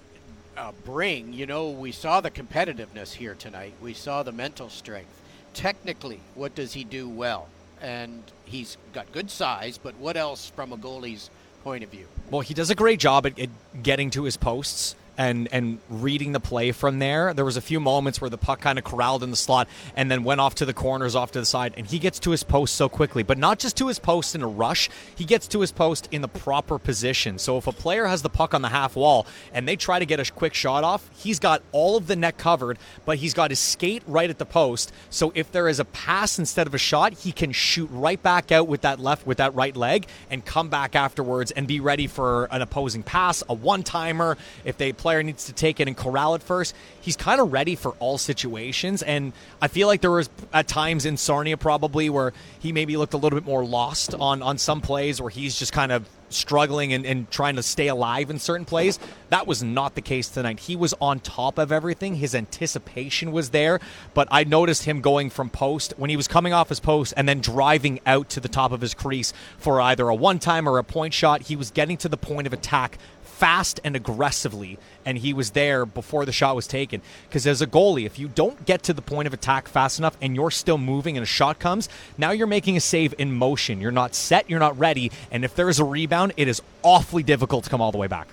uh, 0.57 0.73
bring? 0.85 1.33
You 1.33 1.45
know, 1.45 1.69
we 1.69 1.91
saw 1.91 2.21
the 2.21 2.29
competitiveness 2.29 3.13
here 3.13 3.35
tonight. 3.35 3.73
We 3.81 3.93
saw 3.93 4.21
the 4.21 4.31
mental 4.31 4.69
strength. 4.69 5.09
Technically, 5.53 6.19
what 6.35 6.55
does 6.55 6.73
he 6.73 6.83
do 6.83 7.09
well? 7.09 7.47
And 7.81 8.23
he's 8.51 8.77
got 8.93 9.11
good 9.11 9.31
size, 9.31 9.77
but 9.77 9.95
what 9.95 10.17
else 10.17 10.49
from 10.49 10.73
a 10.73 10.77
goalie's 10.77 11.29
point 11.63 11.83
of 11.83 11.89
view? 11.89 12.07
Well, 12.29 12.41
he 12.41 12.53
does 12.53 12.69
a 12.69 12.75
great 12.75 12.99
job 12.99 13.25
at, 13.25 13.39
at 13.39 13.49
getting 13.81 14.09
to 14.11 14.23
his 14.23 14.37
posts 14.37 14.95
and 15.21 15.47
and 15.51 15.77
reading 15.87 16.31
the 16.31 16.39
play 16.39 16.71
from 16.71 16.97
there. 16.97 17.33
There 17.33 17.45
was 17.45 17.55
a 17.55 17.61
few 17.61 17.79
moments 17.79 18.19
where 18.19 18.29
the 18.29 18.39
puck 18.39 18.59
kind 18.59 18.79
of 18.79 18.83
corralled 18.83 19.21
in 19.21 19.29
the 19.29 19.37
slot 19.37 19.67
and 19.95 20.09
then 20.09 20.23
went 20.23 20.41
off 20.41 20.55
to 20.55 20.65
the 20.65 20.73
corners, 20.73 21.15
off 21.15 21.31
to 21.33 21.39
the 21.39 21.45
side, 21.45 21.75
and 21.77 21.85
he 21.85 21.99
gets 21.99 22.17
to 22.21 22.31
his 22.31 22.43
post 22.43 22.75
so 22.75 22.89
quickly. 22.89 23.21
But 23.21 23.37
not 23.37 23.59
just 23.59 23.77
to 23.77 23.87
his 23.87 23.99
post 23.99 24.33
in 24.33 24.41
a 24.41 24.47
rush, 24.47 24.89
he 25.15 25.23
gets 25.23 25.47
to 25.49 25.61
his 25.61 25.71
post 25.71 26.09
in 26.11 26.21
the 26.21 26.27
proper 26.27 26.79
position. 26.79 27.37
So 27.37 27.57
if 27.59 27.67
a 27.67 27.71
player 27.71 28.07
has 28.07 28.23
the 28.23 28.29
puck 28.29 28.55
on 28.55 28.63
the 28.63 28.69
half 28.69 28.95
wall 28.95 29.27
and 29.53 29.67
they 29.67 29.75
try 29.75 29.99
to 29.99 30.07
get 30.07 30.19
a 30.19 30.31
quick 30.31 30.55
shot 30.55 30.83
off, 30.83 31.07
he's 31.15 31.37
got 31.37 31.61
all 31.71 31.97
of 31.97 32.07
the 32.07 32.15
net 32.15 32.39
covered, 32.39 32.79
but 33.05 33.17
he's 33.17 33.35
got 33.35 33.51
his 33.51 33.59
skate 33.59 34.01
right 34.07 34.29
at 34.29 34.39
the 34.39 34.45
post. 34.45 34.91
So 35.11 35.31
if 35.35 35.51
there 35.51 35.67
is 35.67 35.79
a 35.79 35.85
pass 35.85 36.39
instead 36.39 36.65
of 36.65 36.73
a 36.73 36.79
shot, 36.79 37.13
he 37.13 37.31
can 37.31 37.51
shoot 37.51 37.89
right 37.91 38.21
back 38.21 38.51
out 38.51 38.67
with 38.67 38.81
that 38.81 38.99
left 38.99 39.27
with 39.27 39.37
that 39.37 39.53
right 39.53 39.75
leg 39.75 40.07
and 40.31 40.43
come 40.43 40.69
back 40.69 40.95
afterwards 40.95 41.51
and 41.51 41.67
be 41.67 41.79
ready 41.79 42.07
for 42.07 42.45
an 42.45 42.63
opposing 42.63 43.03
pass, 43.03 43.43
a 43.47 43.53
one 43.53 43.83
timer. 43.83 44.35
If 44.65 44.77
they 44.77 44.93
player 45.11 45.23
needs 45.23 45.47
to 45.47 45.53
take 45.53 45.81
it 45.81 45.89
and 45.89 45.97
corral 45.97 46.35
it 46.35 46.41
first. 46.41 46.73
He's 47.01 47.17
kind 47.17 47.41
of 47.41 47.51
ready 47.51 47.75
for 47.75 47.91
all 47.99 48.17
situations, 48.17 49.03
and 49.03 49.33
I 49.61 49.67
feel 49.67 49.89
like 49.89 49.99
there 49.99 50.11
was 50.11 50.29
at 50.53 50.69
times 50.69 51.05
in 51.05 51.17
Sarnia 51.17 51.57
probably 51.57 52.09
where 52.09 52.31
he 52.59 52.71
maybe 52.71 52.95
looked 52.95 53.13
a 53.13 53.17
little 53.17 53.37
bit 53.37 53.45
more 53.45 53.65
lost 53.65 54.15
on 54.15 54.41
on 54.41 54.57
some 54.57 54.79
plays 54.79 55.19
where 55.19 55.29
he's 55.29 55.59
just 55.59 55.73
kind 55.73 55.91
of 55.91 56.07
struggling 56.29 56.93
and, 56.93 57.05
and 57.05 57.29
trying 57.29 57.57
to 57.57 57.63
stay 57.63 57.87
alive 57.87 58.29
in 58.29 58.39
certain 58.39 58.65
plays. 58.65 58.99
That 59.29 59.47
was 59.47 59.61
not 59.61 59.95
the 59.95 60.01
case 60.01 60.29
tonight. 60.29 60.61
He 60.61 60.77
was 60.77 60.93
on 61.01 61.19
top 61.19 61.57
of 61.57 61.73
everything. 61.73 62.15
His 62.15 62.33
anticipation 62.33 63.33
was 63.33 63.49
there, 63.49 63.81
but 64.13 64.29
I 64.31 64.45
noticed 64.45 64.85
him 64.85 65.01
going 65.01 65.29
from 65.29 65.49
post 65.49 65.93
when 65.97 66.09
he 66.09 66.15
was 66.15 66.29
coming 66.29 66.53
off 66.53 66.69
his 66.69 66.79
post 66.79 67.13
and 67.17 67.27
then 67.27 67.41
driving 67.41 67.99
out 68.05 68.29
to 68.29 68.39
the 68.39 68.47
top 68.47 68.71
of 68.71 68.79
his 68.79 68.93
crease 68.93 69.33
for 69.57 69.81
either 69.81 70.07
a 70.07 70.15
one 70.15 70.39
time 70.39 70.69
or 70.69 70.77
a 70.77 70.85
point 70.85 71.13
shot. 71.13 71.41
He 71.43 71.57
was 71.57 71.69
getting 71.69 71.97
to 71.97 72.07
the 72.07 72.17
point 72.17 72.47
of 72.47 72.53
attack 72.53 72.97
fast 73.41 73.79
and 73.83 73.95
aggressively, 73.95 74.77
and 75.03 75.17
he 75.17 75.33
was 75.33 75.49
there 75.49 75.83
before 75.83 76.27
the 76.27 76.31
shot 76.31 76.55
was 76.55 76.67
taken. 76.67 77.01
Because 77.27 77.47
as 77.47 77.59
a 77.59 77.65
goalie, 77.65 78.05
if 78.05 78.19
you 78.19 78.27
don't 78.27 78.67
get 78.67 78.83
to 78.83 78.93
the 78.93 79.01
point 79.01 79.25
of 79.25 79.33
attack 79.33 79.67
fast 79.67 79.97
enough 79.97 80.15
and 80.21 80.35
you're 80.35 80.51
still 80.51 80.77
moving 80.77 81.17
and 81.17 81.23
a 81.23 81.25
shot 81.25 81.57
comes, 81.57 81.89
now 82.19 82.29
you're 82.29 82.45
making 82.45 82.77
a 82.77 82.79
save 82.79 83.15
in 83.17 83.31
motion. 83.33 83.81
You're 83.81 83.89
not 83.89 84.13
set, 84.13 84.47
you're 84.47 84.59
not 84.59 84.77
ready, 84.77 85.11
and 85.31 85.43
if 85.43 85.55
there 85.55 85.69
is 85.69 85.79
a 85.79 85.83
rebound, 85.83 86.33
it 86.37 86.47
is 86.47 86.61
awfully 86.83 87.23
difficult 87.23 87.63
to 87.63 87.71
come 87.71 87.81
all 87.81 87.91
the 87.91 87.97
way 87.97 88.05
back. 88.05 88.27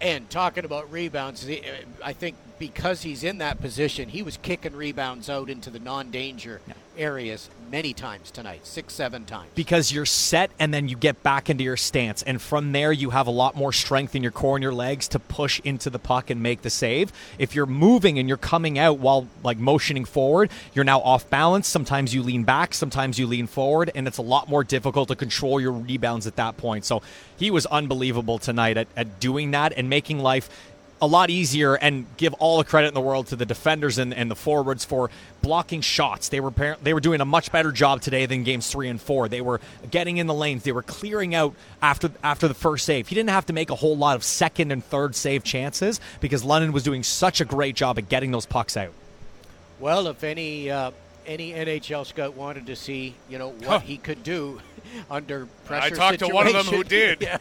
And 0.00 0.30
talking 0.30 0.64
about 0.64 0.90
rebounds, 0.90 1.46
I 2.02 2.14
think 2.14 2.36
because 2.60 3.02
he's 3.02 3.24
in 3.24 3.38
that 3.38 3.60
position, 3.60 4.10
he 4.10 4.22
was 4.22 4.36
kicking 4.36 4.76
rebounds 4.76 5.28
out 5.28 5.48
into 5.48 5.70
the 5.70 5.80
non-danger 5.80 6.60
areas 6.96 7.48
many 7.70 7.94
times 7.94 8.30
tonight, 8.30 8.66
six, 8.66 8.92
seven 8.92 9.24
times. 9.24 9.48
because 9.54 9.90
you're 9.90 10.04
set 10.04 10.50
and 10.58 10.74
then 10.74 10.88
you 10.88 10.96
get 10.96 11.22
back 11.22 11.48
into 11.48 11.64
your 11.64 11.76
stance. 11.76 12.22
And 12.22 12.42
from 12.42 12.72
there 12.72 12.92
you 12.92 13.10
have 13.10 13.26
a 13.26 13.30
lot 13.30 13.56
more 13.56 13.72
strength 13.72 14.14
in 14.14 14.22
your 14.22 14.32
core 14.32 14.56
and 14.56 14.62
your 14.62 14.74
legs 14.74 15.08
to 15.08 15.18
push 15.18 15.60
into 15.60 15.88
the 15.88 15.98
puck 15.98 16.28
and 16.28 16.42
make 16.42 16.60
the 16.60 16.68
save. 16.68 17.12
If 17.38 17.54
you're 17.54 17.64
moving 17.64 18.18
and 18.18 18.28
you're 18.28 18.36
coming 18.36 18.78
out 18.78 18.98
while 18.98 19.26
like 19.42 19.56
motioning 19.56 20.04
forward 20.04 20.50
you're 20.74 20.84
now 20.84 21.00
off 21.00 21.30
balance. 21.30 21.66
Sometimes 21.66 22.14
you 22.14 22.22
lean 22.22 22.44
back 22.44 22.74
sometimes 22.74 23.18
you 23.18 23.26
lean 23.26 23.46
forward 23.46 23.90
and 23.94 24.06
it's 24.06 24.18
a 24.18 24.22
lot 24.22 24.50
more 24.50 24.64
difficult 24.64 25.08
to 25.08 25.16
control 25.16 25.60
your 25.60 25.72
rebounds 25.72 26.26
at 26.26 26.36
that 26.36 26.58
point. 26.58 26.84
So 26.84 27.00
he 27.38 27.50
was 27.50 27.64
unbelievable 27.66 28.38
tonight 28.38 28.76
at, 28.76 28.88
at 28.96 29.18
doing 29.18 29.52
that 29.52 29.72
and 29.76 29.88
making 29.88 30.18
life 30.18 30.50
a 31.02 31.06
lot 31.06 31.30
easier 31.30 31.74
and 31.74 32.06
give 32.16 32.34
all 32.34 32.58
the 32.58 32.64
credit 32.64 32.88
in 32.88 32.94
the 32.94 33.00
world 33.00 33.28
to 33.28 33.36
the 33.36 33.46
defenders 33.46 33.98
and, 33.98 34.12
and 34.12 34.30
the 34.30 34.36
forwards 34.36 34.84
for 34.84 35.10
blocking 35.42 35.80
shots. 35.80 36.28
They 36.28 36.40
were 36.40 36.52
they 36.82 36.92
were 36.92 37.00
doing 37.00 37.20
a 37.20 37.24
much 37.24 37.50
better 37.50 37.72
job 37.72 38.02
today 38.02 38.26
than 38.26 38.44
games 38.44 38.70
three 38.70 38.88
and 38.88 39.00
four. 39.00 39.28
They 39.28 39.40
were 39.40 39.60
getting 39.90 40.18
in 40.18 40.26
the 40.26 40.34
lanes. 40.34 40.62
They 40.62 40.72
were 40.72 40.82
clearing 40.82 41.34
out 41.34 41.54
after 41.80 42.10
after 42.22 42.48
the 42.48 42.54
first 42.54 42.84
save. 42.84 43.08
He 43.08 43.14
didn't 43.14 43.30
have 43.30 43.46
to 43.46 43.52
make 43.52 43.70
a 43.70 43.74
whole 43.76 43.96
lot 43.96 44.16
of 44.16 44.24
second 44.24 44.72
and 44.72 44.84
third 44.84 45.14
save 45.14 45.42
chances 45.44 46.00
because 46.20 46.44
London 46.44 46.72
was 46.72 46.82
doing 46.82 47.02
such 47.02 47.40
a 47.40 47.44
great 47.44 47.76
job 47.76 47.98
at 47.98 48.08
getting 48.08 48.30
those 48.30 48.46
pucks 48.46 48.76
out. 48.76 48.92
Well, 49.78 50.08
if 50.08 50.22
any 50.22 50.70
uh, 50.70 50.90
any 51.26 51.52
NHL 51.52 52.06
scout 52.06 52.34
wanted 52.34 52.66
to 52.66 52.76
see, 52.76 53.14
you 53.28 53.38
know, 53.38 53.50
what 53.50 53.82
he 53.82 53.96
could 53.96 54.22
do 54.22 54.60
under 55.10 55.46
pressure. 55.64 55.94
I 55.94 55.96
talked 55.96 56.18
to 56.20 56.28
one 56.28 56.46
of 56.46 56.52
them 56.52 56.66
who 56.66 56.84
did. 56.84 57.20
yeah. 57.22 57.38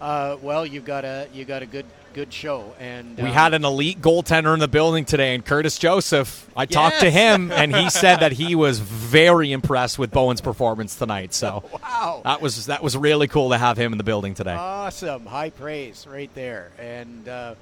Uh, 0.00 0.36
well, 0.42 0.66
you 0.66 0.80
got 0.80 1.04
a 1.04 1.28
you 1.32 1.44
got 1.44 1.62
a 1.62 1.66
good 1.66 1.86
good 2.14 2.32
show, 2.32 2.74
and 2.78 3.16
We 3.18 3.24
um, 3.24 3.30
had 3.30 3.54
an 3.54 3.64
elite 3.64 4.00
goaltender 4.00 4.54
in 4.54 4.60
the 4.60 4.68
building 4.68 5.04
today, 5.04 5.34
and 5.34 5.44
Curtis 5.44 5.76
Joseph. 5.78 6.48
I 6.56 6.64
talked 6.64 7.00
to 7.00 7.10
him, 7.10 7.50
and 7.50 7.74
he 7.74 7.90
said 7.90 8.20
that 8.20 8.32
he 8.32 8.54
was 8.54 8.78
very 8.78 9.52
impressed 9.52 9.98
with 9.98 10.12
Bowen's 10.12 10.40
performance 10.40 10.94
tonight. 10.94 11.34
So 11.34 11.64
wow. 11.72 12.22
that 12.24 12.40
was 12.40 12.66
that 12.66 12.82
was 12.82 12.96
really 12.96 13.28
cool 13.28 13.50
to 13.50 13.58
have 13.58 13.76
him 13.76 13.92
in 13.92 13.98
the 13.98 14.04
building 14.04 14.34
today. 14.34 14.54
Awesome, 14.54 15.26
high 15.26 15.50
praise 15.50 16.06
right 16.08 16.32
there, 16.34 16.70
and 16.78 17.28
uh, 17.28 17.54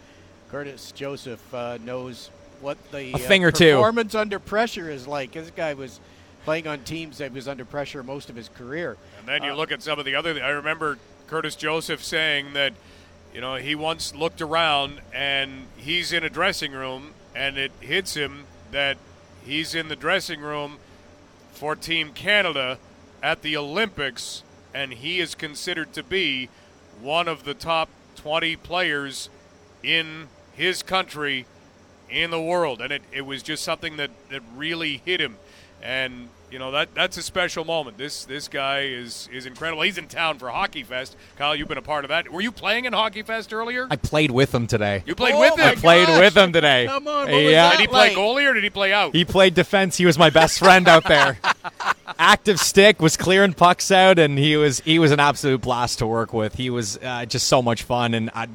Curtis 0.51 0.93
Joseph 0.93 1.55
uh, 1.55 1.79
knows 1.83 2.31
what 2.63 2.79
the 2.93 3.15
A 3.15 3.19
thing 3.19 3.45
or 3.45 3.49
uh, 3.49 3.51
two. 3.51 3.73
performance 3.73 4.15
under 4.15 4.39
pressure 4.39 4.89
is 4.89 5.07
like. 5.07 5.33
This 5.33 5.51
guy 5.51 5.75
was 5.75 6.01
playing 6.45 6.67
on 6.67 6.81
teams 6.81 7.19
that 7.19 7.33
was 7.33 7.47
under 7.47 7.65
pressure 7.65 8.03
most 8.03 8.31
of 8.31 8.37
his 8.37 8.49
career. 8.49 8.97
And 9.19 9.29
then 9.29 9.43
you 9.43 9.53
Uh, 9.53 9.57
look 9.57 9.71
at 9.71 9.83
some 9.83 9.99
of 9.99 10.05
the 10.05 10.15
other. 10.15 10.43
I 10.43 10.49
remember 10.51 10.99
Curtis 11.27 11.55
Joseph 11.57 12.03
saying 12.03 12.55
that, 12.55 12.73
you 13.35 13.41
know, 13.41 13.57
he 13.57 13.75
once 13.75 14.15
looked 14.15 14.41
around 14.41 15.01
and 15.13 15.67
he's 15.77 16.13
in 16.13 16.25
a 16.25 16.31
dressing 16.31 16.73
room 16.73 17.13
and 17.35 17.59
it 17.59 17.73
hits 17.81 18.15
him 18.15 18.45
that 18.71 18.97
he's 19.45 19.75
in 19.75 19.89
the 19.89 19.97
dressing 19.97 20.41
room 20.41 20.79
for 21.53 21.77
Team 21.77 22.13
Canada 22.13 22.79
at 23.23 23.43
the 23.43 23.57
Olympics, 23.57 24.43
and 24.75 24.95
he 24.95 25.21
is 25.21 25.35
considered 25.35 25.93
to 25.93 26.03
be 26.03 26.49
one 27.01 27.29
of 27.29 27.45
the 27.45 27.55
top 27.55 27.89
20 28.17 28.57
players 28.57 29.29
in 29.83 30.29
his 30.55 30.83
country 30.83 31.47
in 32.13 32.31
the 32.31 32.41
world. 32.41 32.81
And 32.81 32.93
it, 32.93 33.03
it 33.13 33.23
was 33.23 33.43
just 33.43 33.65
something 33.65 33.97
that, 33.97 34.11
that 34.31 34.43
really 34.55 35.03
hit 35.05 35.21
him. 35.21 35.37
And 35.83 36.29
you 36.53 36.59
know 36.59 36.71
that 36.73 36.95
that's 36.95 37.17
a 37.17 37.23
special 37.23 37.65
moment. 37.65 37.97
This 37.97 38.27
this 38.27 38.47
guy 38.47 38.81
is 38.81 39.29
is 39.33 39.47
incredible. 39.47 39.83
He's 39.83 39.97
in 39.97 40.07
town 40.07 40.39
for 40.39 40.51
Hockey 40.51 40.83
Fest. 40.83 41.17
Kyle, 41.37 41.57
you've 41.57 41.67
been 41.67 41.79
a 41.79 41.83
part 41.83 42.05
of 42.05 42.11
that. 42.11 42.31
Were 42.31 42.43
you 42.43 42.53
playing 42.53 42.85
in 42.85 42.93
Hockey 42.93 43.23
Fest 43.23 43.55
earlier? 43.55 43.89
I 43.91 43.97
played 43.97 44.31
with 44.31 44.55
him 44.55 44.67
today. 44.67 45.03
You 45.07 45.15
played 45.15 45.35
Oh 45.35 45.41
with 45.41 45.59
him. 45.59 45.67
I 45.67 45.75
played 45.75 46.09
gosh. 46.09 46.21
with 46.21 46.37
him 46.37 46.53
today. 46.53 46.87
Come 46.87 47.09
on, 47.09 47.31
what 47.31 47.43
was 47.43 47.43
yeah. 47.45 47.71
that 47.71 47.79
Did 47.79 47.81
he 47.81 47.87
play 47.87 48.09
like? 48.09 48.19
goalie 48.19 48.49
or 48.49 48.53
did 48.53 48.65
he 48.65 48.71
play 48.71 48.93
out? 48.93 49.15
He 49.15 49.25
played 49.25 49.55
defense. 49.55 49.97
He 49.97 50.05
was 50.05 50.19
my 50.19 50.29
best 50.29 50.59
friend 50.59 50.87
out 50.89 51.05
there. 51.05 51.39
Active 52.19 52.61
stick 52.61 53.01
was 53.01 53.17
clearing 53.17 53.55
pucks 53.55 53.91
out, 53.91 54.19
and 54.19 54.39
he 54.39 54.57
was 54.57 54.81
he 54.81 54.99
was 54.99 55.11
an 55.11 55.21
absolute 55.21 55.63
blast 55.63 56.01
to 56.01 56.07
work 56.07 56.35
with. 56.35 56.55
He 56.55 56.69
was 56.69 56.99
uh, 56.99 57.25
just 57.25 57.49
so 57.49 57.63
much 57.63 57.83
fun, 57.83 58.13
and 58.13 58.31
I, 58.35 58.47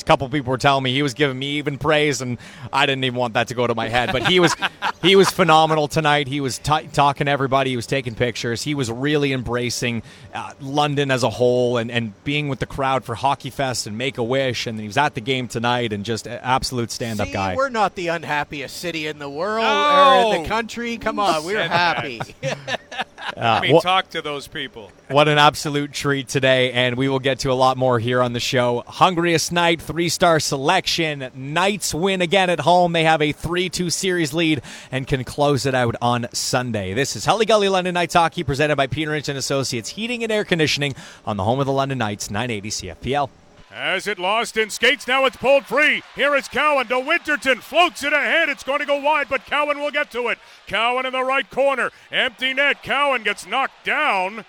a 0.00 0.04
couple 0.04 0.28
people 0.28 0.50
were 0.50 0.58
telling 0.58 0.84
me 0.84 0.92
he 0.92 1.02
was 1.02 1.14
giving 1.14 1.38
me 1.38 1.58
even 1.58 1.78
praise, 1.78 2.20
and 2.20 2.38
I 2.72 2.86
didn't 2.86 3.04
even 3.04 3.18
want 3.18 3.34
that 3.34 3.48
to 3.48 3.54
go 3.54 3.66
to 3.66 3.74
my 3.74 3.88
head. 3.88 4.10
But 4.12 4.26
he 4.28 4.40
was 4.40 4.54
he 5.02 5.16
was 5.16 5.30
phenomenal 5.30 5.88
tonight. 5.88 6.28
He 6.28 6.40
was 6.40 6.58
t- 6.58 6.88
talking 6.92 7.24
to 7.26 7.30
everybody. 7.30 7.70
He 7.70 7.76
was 7.76 7.86
taking 7.86 8.14
pictures. 8.14 8.62
He 8.62 8.74
was 8.74 8.90
really 8.90 9.32
embracing 9.32 10.02
uh, 10.34 10.52
London 10.60 11.10
as 11.10 11.22
a 11.22 11.30
whole, 11.30 11.76
and, 11.78 11.90
and 11.90 12.12
being 12.24 12.48
with 12.48 12.58
the 12.58 12.66
crowd 12.66 13.04
for 13.04 13.14
Hockey 13.14 13.50
Fest 13.50 13.86
and 13.86 13.96
Make 13.98 14.18
a 14.18 14.22
Wish. 14.24 14.66
And 14.66 14.78
he 14.78 14.86
was 14.86 14.96
at 14.96 15.14
the 15.14 15.20
game 15.20 15.48
tonight, 15.48 15.92
and 15.92 16.04
just 16.04 16.26
an 16.26 16.40
absolute 16.42 16.90
stand 16.90 17.20
up 17.20 17.30
guy. 17.32 17.54
we're 17.56 17.68
not 17.68 17.94
the 17.94 18.08
unhappiest 18.08 18.76
city 18.76 19.06
in 19.06 19.18
the 19.18 19.28
world 19.30 19.64
No. 19.64 20.30
or 20.30 20.36
in 20.36 20.42
the 20.42 20.48
country. 20.48 20.98
Come 20.98 21.18
on, 21.18 21.44
we're 21.44 21.60
happy. 21.68 22.20
Uh, 23.36 23.40
I 23.40 23.60
mean, 23.60 23.72
wha- 23.74 23.80
talk 23.80 24.10
to 24.10 24.22
those 24.22 24.46
people. 24.46 24.90
What 25.10 25.26
an 25.26 25.38
absolute 25.38 25.92
treat 25.92 26.28
today, 26.28 26.70
and 26.70 26.96
we 26.96 27.08
will 27.08 27.18
get 27.18 27.40
to 27.40 27.50
a 27.50 27.54
lot 27.54 27.76
more 27.76 27.98
here 27.98 28.22
on 28.22 28.32
the 28.32 28.38
show. 28.38 28.84
Hungriest 28.86 29.50
night, 29.50 29.82
three 29.82 30.08
star 30.08 30.38
selection. 30.38 31.28
Knights 31.34 31.92
win 31.92 32.22
again 32.22 32.48
at 32.48 32.60
home. 32.60 32.92
They 32.92 33.02
have 33.02 33.20
a 33.20 33.32
3 33.32 33.68
2 33.68 33.90
series 33.90 34.32
lead 34.32 34.62
and 34.92 35.08
can 35.08 35.24
close 35.24 35.66
it 35.66 35.74
out 35.74 35.96
on 36.00 36.28
Sunday. 36.32 36.94
This 36.94 37.16
is 37.16 37.24
Hully 37.24 37.44
Gully 37.44 37.68
London 37.68 37.94
Knights 37.94 38.14
Hockey 38.14 38.44
presented 38.44 38.76
by 38.76 38.86
Peter 38.86 39.12
Inch 39.12 39.28
and 39.28 39.36
Associates 39.36 39.88
Heating 39.88 40.22
and 40.22 40.30
Air 40.30 40.44
Conditioning 40.44 40.94
on 41.26 41.36
the 41.36 41.42
home 41.42 41.58
of 41.58 41.66
the 41.66 41.72
London 41.72 41.98
Knights, 41.98 42.30
980 42.30 42.70
CFPL. 42.70 43.30
As 43.72 44.08
it 44.08 44.18
lost 44.18 44.56
in 44.56 44.68
skates, 44.68 45.06
now 45.06 45.26
it's 45.26 45.36
pulled 45.36 45.64
free. 45.64 46.02
Here 46.16 46.34
is 46.34 46.48
Cowan 46.48 46.88
to 46.88 46.98
Winterton. 46.98 47.60
Floats 47.60 48.02
it 48.02 48.12
ahead. 48.12 48.48
It's 48.48 48.64
going 48.64 48.80
to 48.80 48.86
go 48.86 49.00
wide, 49.00 49.28
but 49.28 49.46
Cowan 49.46 49.78
will 49.78 49.92
get 49.92 50.10
to 50.10 50.26
it. 50.28 50.38
Cowan 50.66 51.06
in 51.06 51.12
the 51.12 51.22
right 51.22 51.48
corner. 51.48 51.90
Empty 52.10 52.52
net. 52.52 52.82
Cowan 52.82 53.22
gets 53.22 53.46
knocked 53.46 53.84
down. 53.84 54.44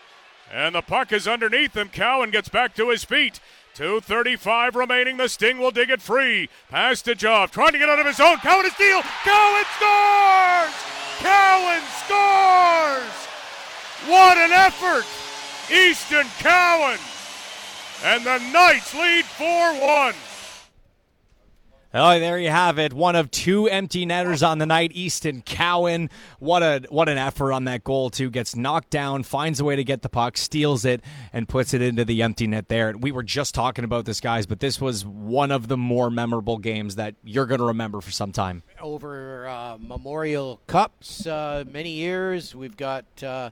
And 0.51 0.74
the 0.74 0.82
puck 0.82 1.12
is 1.12 1.28
underneath 1.28 1.78
him. 1.78 1.90
Cowan 1.90 2.32
gets 2.32 2.50
back 2.50 2.74
to 2.75 2.90
his 2.90 3.04
feet. 3.04 3.40
2.35 3.75 4.74
remaining. 4.74 5.18
The 5.18 5.30
Sting 5.30 5.60
will 5.60 5.72
dig 5.72 5.92
it 5.92 6.01
free. 6.01 6.50
Pass 6.70 7.04
to 7.04 7.13
Joff. 7.13 7.51
Trying 7.51 7.74
to 7.74 7.78
get 7.78 7.90
out 7.90 8.00
of 8.00 8.08
his 8.08 8.20
own. 8.20 8.38
Cowan 8.38 8.66
is 8.66 8.74
steal. 8.74 9.01
Cowan 9.24 9.66
scores! 9.78 10.74
Cowan 11.20 11.82
scores! 12.04 13.28
What 14.10 14.38
an 14.40 14.51
effort! 14.51 15.06
Easton 15.72 16.25
Cowan! 16.40 16.98
And 18.03 18.25
the 18.25 18.39
Knights 18.51 18.93
lead 18.96 19.25
4 19.25 19.48
1. 19.79 20.13
Oh, 21.93 22.20
there 22.20 22.39
you 22.39 22.50
have 22.50 22.79
it. 22.79 22.93
One 22.93 23.17
of 23.17 23.29
two 23.31 23.67
empty 23.67 24.05
netters 24.05 24.41
on 24.41 24.60
the 24.60 24.65
night. 24.65 24.93
Easton 24.93 25.41
Cowan. 25.41 26.10
What 26.39 26.63
a 26.63 26.84
what 26.88 27.10
an 27.10 27.17
effort 27.17 27.51
on 27.51 27.65
that 27.65 27.84
goal 27.84 28.10
too. 28.10 28.29
Gets 28.29 28.55
knocked 28.55 28.91
down, 28.91 29.24
finds 29.24 29.60
a 29.60 29.65
way 29.65 29.75
to 29.75 29.84
get 29.84 30.01
the 30.01 30.08
puck, 30.08 30.38
steals 30.38 30.86
it, 30.86 31.01
and 31.34 31.50
puts 31.50 31.74
it 31.74 31.81
into 31.81 32.05
the 32.05 32.22
empty 32.22 32.48
net 32.48 32.70
there. 32.70 32.96
We 32.98 33.12
were 33.12 33.23
just 33.23 33.54
talking 33.54 33.84
about 33.84 34.06
this, 34.06 34.21
guys, 34.21 34.45
but 34.45 34.62
this 34.62 34.80
was 34.80 35.06
one 35.06 35.52
of 35.52 35.67
the 35.67 35.76
more 35.76 36.10
memorable 36.10 36.60
games 36.60 36.95
that 36.95 37.15
you're 37.26 37.45
going 37.45 37.60
to 37.60 37.67
remember 37.67 37.99
for 37.99 38.12
some 38.12 38.32
time. 38.32 38.63
Over 38.80 39.47
uh, 39.47 39.78
Memorial 39.78 40.62
Cups, 40.67 41.28
uh, 41.28 41.65
many 41.69 41.91
years 41.91 42.56
we've 42.56 42.78
got 42.78 43.04
uh, 43.21 43.49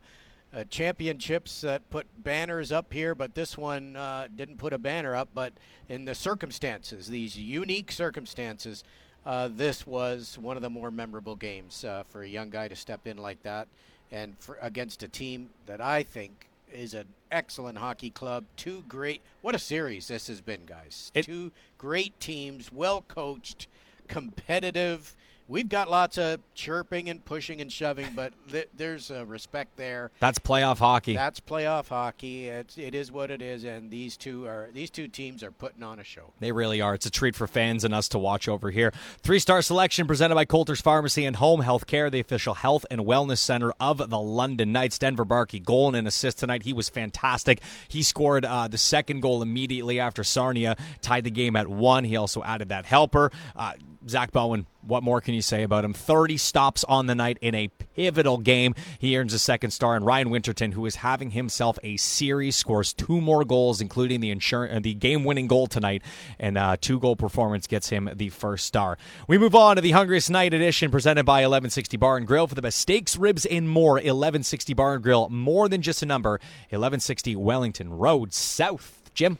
uh, 0.53 0.63
championships 0.69 1.61
that 1.61 1.87
put 1.89 2.07
banners 2.23 2.71
up 2.71 2.91
here, 2.91 3.13
but 3.15 3.35
this 3.35 3.57
one 3.57 3.95
uh, 3.95 4.27
didn't 4.35 4.57
put 4.57 4.73
a 4.73 4.77
banner 4.77 5.15
up. 5.15 5.29
But 5.33 5.53
in 5.87 6.05
the 6.05 6.15
circumstances, 6.15 7.07
these 7.07 7.37
unique 7.37 7.91
circumstances, 7.91 8.83
uh, 9.25 9.49
this 9.51 9.85
was 9.85 10.37
one 10.39 10.55
of 10.57 10.63
the 10.63 10.69
more 10.69 10.91
memorable 10.91 11.35
games 11.35 11.83
uh, 11.83 12.03
for 12.09 12.23
a 12.23 12.27
young 12.27 12.49
guy 12.49 12.67
to 12.67 12.75
step 12.75 13.05
in 13.05 13.17
like 13.17 13.43
that, 13.43 13.67
and 14.11 14.35
for, 14.39 14.57
against 14.61 15.03
a 15.03 15.07
team 15.07 15.49
that 15.67 15.81
I 15.81 16.03
think 16.03 16.47
is 16.71 16.93
an 16.93 17.05
excellent 17.31 17.77
hockey 17.77 18.09
club. 18.09 18.45
Two 18.55 18.83
great, 18.87 19.21
what 19.41 19.55
a 19.55 19.59
series 19.59 20.07
this 20.07 20.27
has 20.27 20.41
been, 20.41 20.65
guys. 20.65 21.11
It- 21.13 21.25
Two 21.25 21.51
great 21.77 22.19
teams, 22.19 22.71
well 22.71 23.03
coached, 23.07 23.67
competitive. 24.07 25.15
We've 25.49 25.67
got 25.67 25.89
lots 25.89 26.19
of 26.19 26.41
chirping 26.53 27.09
and 27.09 27.25
pushing 27.25 27.59
and 27.59 27.71
shoving, 27.71 28.05
but 28.15 28.33
th- 28.51 28.69
there's 28.77 29.09
a 29.09 29.25
respect 29.25 29.77
there. 29.77 30.11
That's 30.19 30.37
playoff 30.37 30.77
hockey. 30.77 31.15
That's 31.15 31.39
playoff 31.39 31.87
hockey. 31.87 32.49
It's, 32.49 32.77
it 32.77 32.93
is 32.93 33.11
what 33.11 33.31
it 33.31 33.41
is, 33.41 33.63
and 33.63 33.89
these 33.89 34.15
two 34.15 34.45
are 34.45 34.69
these 34.71 34.91
two 34.91 35.07
teams 35.07 35.41
are 35.41 35.49
putting 35.49 35.81
on 35.81 35.97
a 35.99 36.03
show. 36.03 36.33
They 36.39 36.51
really 36.51 36.81
are. 36.81 36.93
It's 36.93 37.07
a 37.07 37.09
treat 37.09 37.35
for 37.35 37.47
fans 37.47 37.83
and 37.83 37.95
us 37.95 38.07
to 38.09 38.19
watch 38.19 38.47
over 38.47 38.69
here. 38.69 38.93
Three 39.23 39.39
star 39.39 39.63
selection 39.63 40.05
presented 40.05 40.35
by 40.35 40.45
Coulter's 40.45 40.81
Pharmacy 40.81 41.25
and 41.25 41.37
Home 41.37 41.61
Health 41.61 41.87
Care, 41.87 42.11
the 42.11 42.19
official 42.19 42.53
health 42.53 42.85
and 42.91 43.01
wellness 43.01 43.39
center 43.39 43.73
of 43.79 44.07
the 44.07 44.19
London 44.19 44.71
Knights. 44.71 44.99
Denver 44.99 45.25
Barkey, 45.25 45.63
goal 45.63 45.87
and 45.87 45.97
an 45.97 46.05
assist 46.05 46.37
tonight. 46.37 46.61
He 46.61 46.73
was 46.73 46.89
fantastic. 46.89 47.59
He 47.87 48.03
scored 48.03 48.45
uh, 48.45 48.67
the 48.67 48.77
second 48.77 49.21
goal 49.21 49.41
immediately 49.41 49.99
after 49.99 50.23
Sarnia 50.23 50.75
tied 51.01 51.23
the 51.23 51.31
game 51.31 51.55
at 51.55 51.67
one. 51.67 52.03
He 52.03 52.15
also 52.15 52.43
added 52.43 52.69
that 52.69 52.85
helper. 52.85 53.31
Uh, 53.55 53.73
Zach 54.09 54.31
Bowen, 54.31 54.65
what 54.81 55.03
more 55.03 55.21
can 55.21 55.33
you 55.33 55.41
say 55.41 55.63
about 55.63 55.85
him? 55.85 55.93
30 55.93 56.37
stops 56.37 56.83
on 56.85 57.05
the 57.05 57.15
night 57.15 57.37
in 57.41 57.53
a 57.53 57.67
pivotal 57.95 58.37
game. 58.37 58.75
He 58.97 59.17
earns 59.17 59.33
a 59.33 59.39
second 59.39 59.71
star. 59.71 59.95
And 59.95 60.05
Ryan 60.05 60.29
Winterton, 60.29 60.71
who 60.71 60.85
is 60.85 60.95
having 60.97 61.31
himself 61.31 61.77
a 61.83 61.97
series, 61.97 62.55
scores 62.55 62.93
two 62.93 63.21
more 63.21 63.45
goals, 63.45 63.81
including 63.81 64.19
the 64.19 64.31
insurance, 64.31 64.83
the 64.83 64.93
game-winning 64.93 65.47
goal 65.47 65.67
tonight, 65.67 66.01
and 66.39 66.57
uh, 66.57 66.77
two-goal 66.79 67.15
performance 67.15 67.67
gets 67.67 67.89
him 67.89 68.09
the 68.15 68.29
first 68.29 68.65
star. 68.65 68.97
We 69.27 69.37
move 69.37 69.55
on 69.55 69.75
to 69.75 69.81
the 69.81 69.91
Hungriest 69.91 70.29
Night 70.29 70.53
edition, 70.53 70.91
presented 70.91 71.25
by 71.25 71.41
1160 71.41 71.97
Bar 71.97 72.17
and 72.17 72.27
Grill 72.27 72.47
for 72.47 72.55
the 72.55 72.61
best 72.61 72.79
steaks, 72.79 73.15
ribs, 73.17 73.45
and 73.45 73.69
more. 73.69 73.93
1160 73.93 74.73
Bar 74.73 74.95
and 74.95 75.03
Grill, 75.03 75.29
more 75.29 75.69
than 75.69 75.81
just 75.81 76.01
a 76.01 76.05
number. 76.05 76.39
1160 76.69 77.35
Wellington 77.35 77.91
Road 77.91 78.33
South. 78.33 79.11
Jim. 79.13 79.37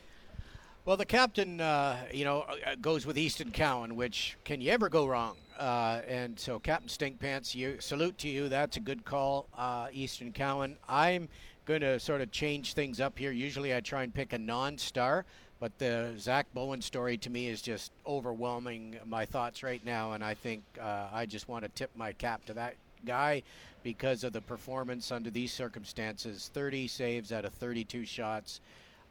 Well, 0.90 0.98
the 0.98 1.06
captain, 1.06 1.62
uh, 1.62 1.98
you 2.12 2.26
know, 2.26 2.48
uh, 2.66 2.74
goes 2.82 3.06
with 3.06 3.16
Easton 3.16 3.52
Cowan, 3.52 3.96
which 3.96 4.38
can 4.44 4.60
you 4.60 4.72
ever 4.72 4.90
go 4.90 5.06
wrong? 5.06 5.36
Uh, 5.56 6.02
and 6.08 6.40
so, 6.40 6.58
Captain 6.58 6.90
Stinkpants, 6.90 7.54
you 7.54 7.78
salute 7.80 8.18
to 8.18 8.28
you. 8.28 8.50
That's 8.50 8.76
a 8.76 8.80
good 8.80 9.06
call, 9.06 9.46
uh, 9.56 9.90
Easton 9.94 10.32
Cowan. 10.32 10.78
I'm 10.88 11.30
going 11.66 11.82
to 11.82 12.00
sort 12.00 12.22
of 12.22 12.32
change 12.32 12.74
things 12.74 13.00
up 13.00 13.20
here. 13.20 13.32
Usually, 13.32 13.76
I 13.76 13.82
try 13.82 14.02
and 14.02 14.12
pick 14.12 14.34
a 14.34 14.40
non-star, 14.40 15.26
but 15.60 15.78
the 15.78 16.16
Zach 16.18 16.48
Bowen 16.56 16.82
story 16.82 17.18
to 17.18 17.30
me 17.30 17.50
is 17.50 17.62
just 17.62 17.92
overwhelming 18.08 18.98
my 19.06 19.28
thoughts 19.28 19.62
right 19.62 19.86
now, 19.86 20.14
and 20.14 20.24
I 20.24 20.34
think 20.34 20.64
uh, 20.82 21.10
I 21.14 21.28
just 21.28 21.48
want 21.48 21.66
to 21.66 21.70
tip 21.70 21.92
my 21.96 22.14
cap 22.14 22.46
to 22.46 22.54
that 22.56 22.74
guy 23.06 23.44
because 23.84 24.24
of 24.24 24.34
the 24.34 24.42
performance 24.42 25.12
under 25.12 25.30
these 25.30 25.54
circumstances. 25.54 26.50
30 26.52 26.88
saves 26.88 27.32
out 27.32 27.46
of 27.46 27.54
32 27.54 28.06
shots. 28.06 28.60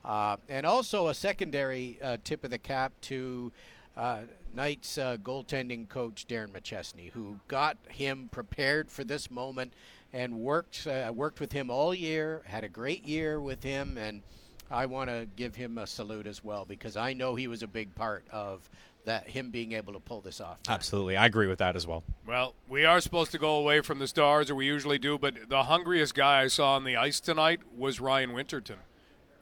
Uh, 0.05 0.37
and 0.49 0.65
also 0.65 1.09
a 1.09 1.15
secondary 1.15 1.99
uh, 2.03 2.17
tip 2.25 2.45
of 2.45 2.51
the 2.51 2.59
cap 2.59 2.93
to 3.03 3.53
uh, 3.97 4.21
Knights 4.55 4.97
uh, 4.97 5.17
goaltending 5.23 5.89
coach 5.89 6.27
Darren 6.29 6.51
McChesney, 6.51 7.11
who 7.13 7.39
got 7.49 7.77
him 7.89 8.29
prepared 8.31 8.91
for 8.91 9.05
this 9.05 9.31
moment 9.31 9.73
and 10.13 10.41
worked 10.41 10.87
uh, 10.87 11.13
worked 11.15 11.41
with 11.41 11.53
him 11.53 11.71
all 11.71 11.95
year. 11.95 12.43
Had 12.47 12.65
a 12.65 12.69
great 12.69 13.07
year 13.07 13.41
with 13.41 13.63
him, 13.63 13.99
and 13.99 14.23
I 14.71 14.87
want 14.87 15.11
to 15.11 15.27
give 15.37 15.55
him 15.57 15.79
a 15.79 15.87
salute 15.87 16.27
as 16.27 16.43
well 16.43 16.65
because 16.65 16.97
I 16.97 17.13
know 17.13 17.35
he 17.35 17.49
was 17.49 17.63
a 17.63 17.67
big 17.67 17.95
part 17.95 18.25
of 18.31 18.69
that 19.05 19.29
him 19.29 19.51
being 19.51 19.73
able 19.73 19.93
to 19.95 20.01
pull 20.01 20.21
this 20.21 20.41
off. 20.41 20.59
Absolutely. 20.69 21.17
I 21.17 21.27
agree 21.27 21.47
with 21.47 21.59
that 21.59 21.77
as 21.77 21.87
well. 21.87 22.05
Well, 22.27 22.55
we 22.69 22.85
are 22.85 23.01
supposed 23.01 23.33
to 23.33 23.39
go 23.39 23.57
away 23.57 23.81
from 23.81 23.99
the 23.99 24.07
stars, 24.07 24.51
or 24.51 24.55
we 24.55 24.67
usually 24.67 24.99
do, 24.99 25.19
but 25.19 25.49
the 25.49 25.65
hungriest 25.65 26.15
guy 26.15 26.43
I 26.43 26.49
saw 26.49 26.75
on 26.75 26.85
the 26.85 26.97
ice 26.97 27.19
tonight 27.19 27.61
was 27.75 28.01
Ryan 28.01 28.33
Winterton. 28.33 28.77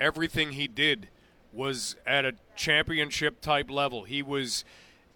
Everything 0.00 0.52
he 0.52 0.68
did 0.68 1.09
was 1.52 1.96
at 2.06 2.24
a 2.24 2.35
championship 2.54 3.40
type 3.40 3.70
level. 3.70 4.04
He 4.04 4.22
was 4.22 4.64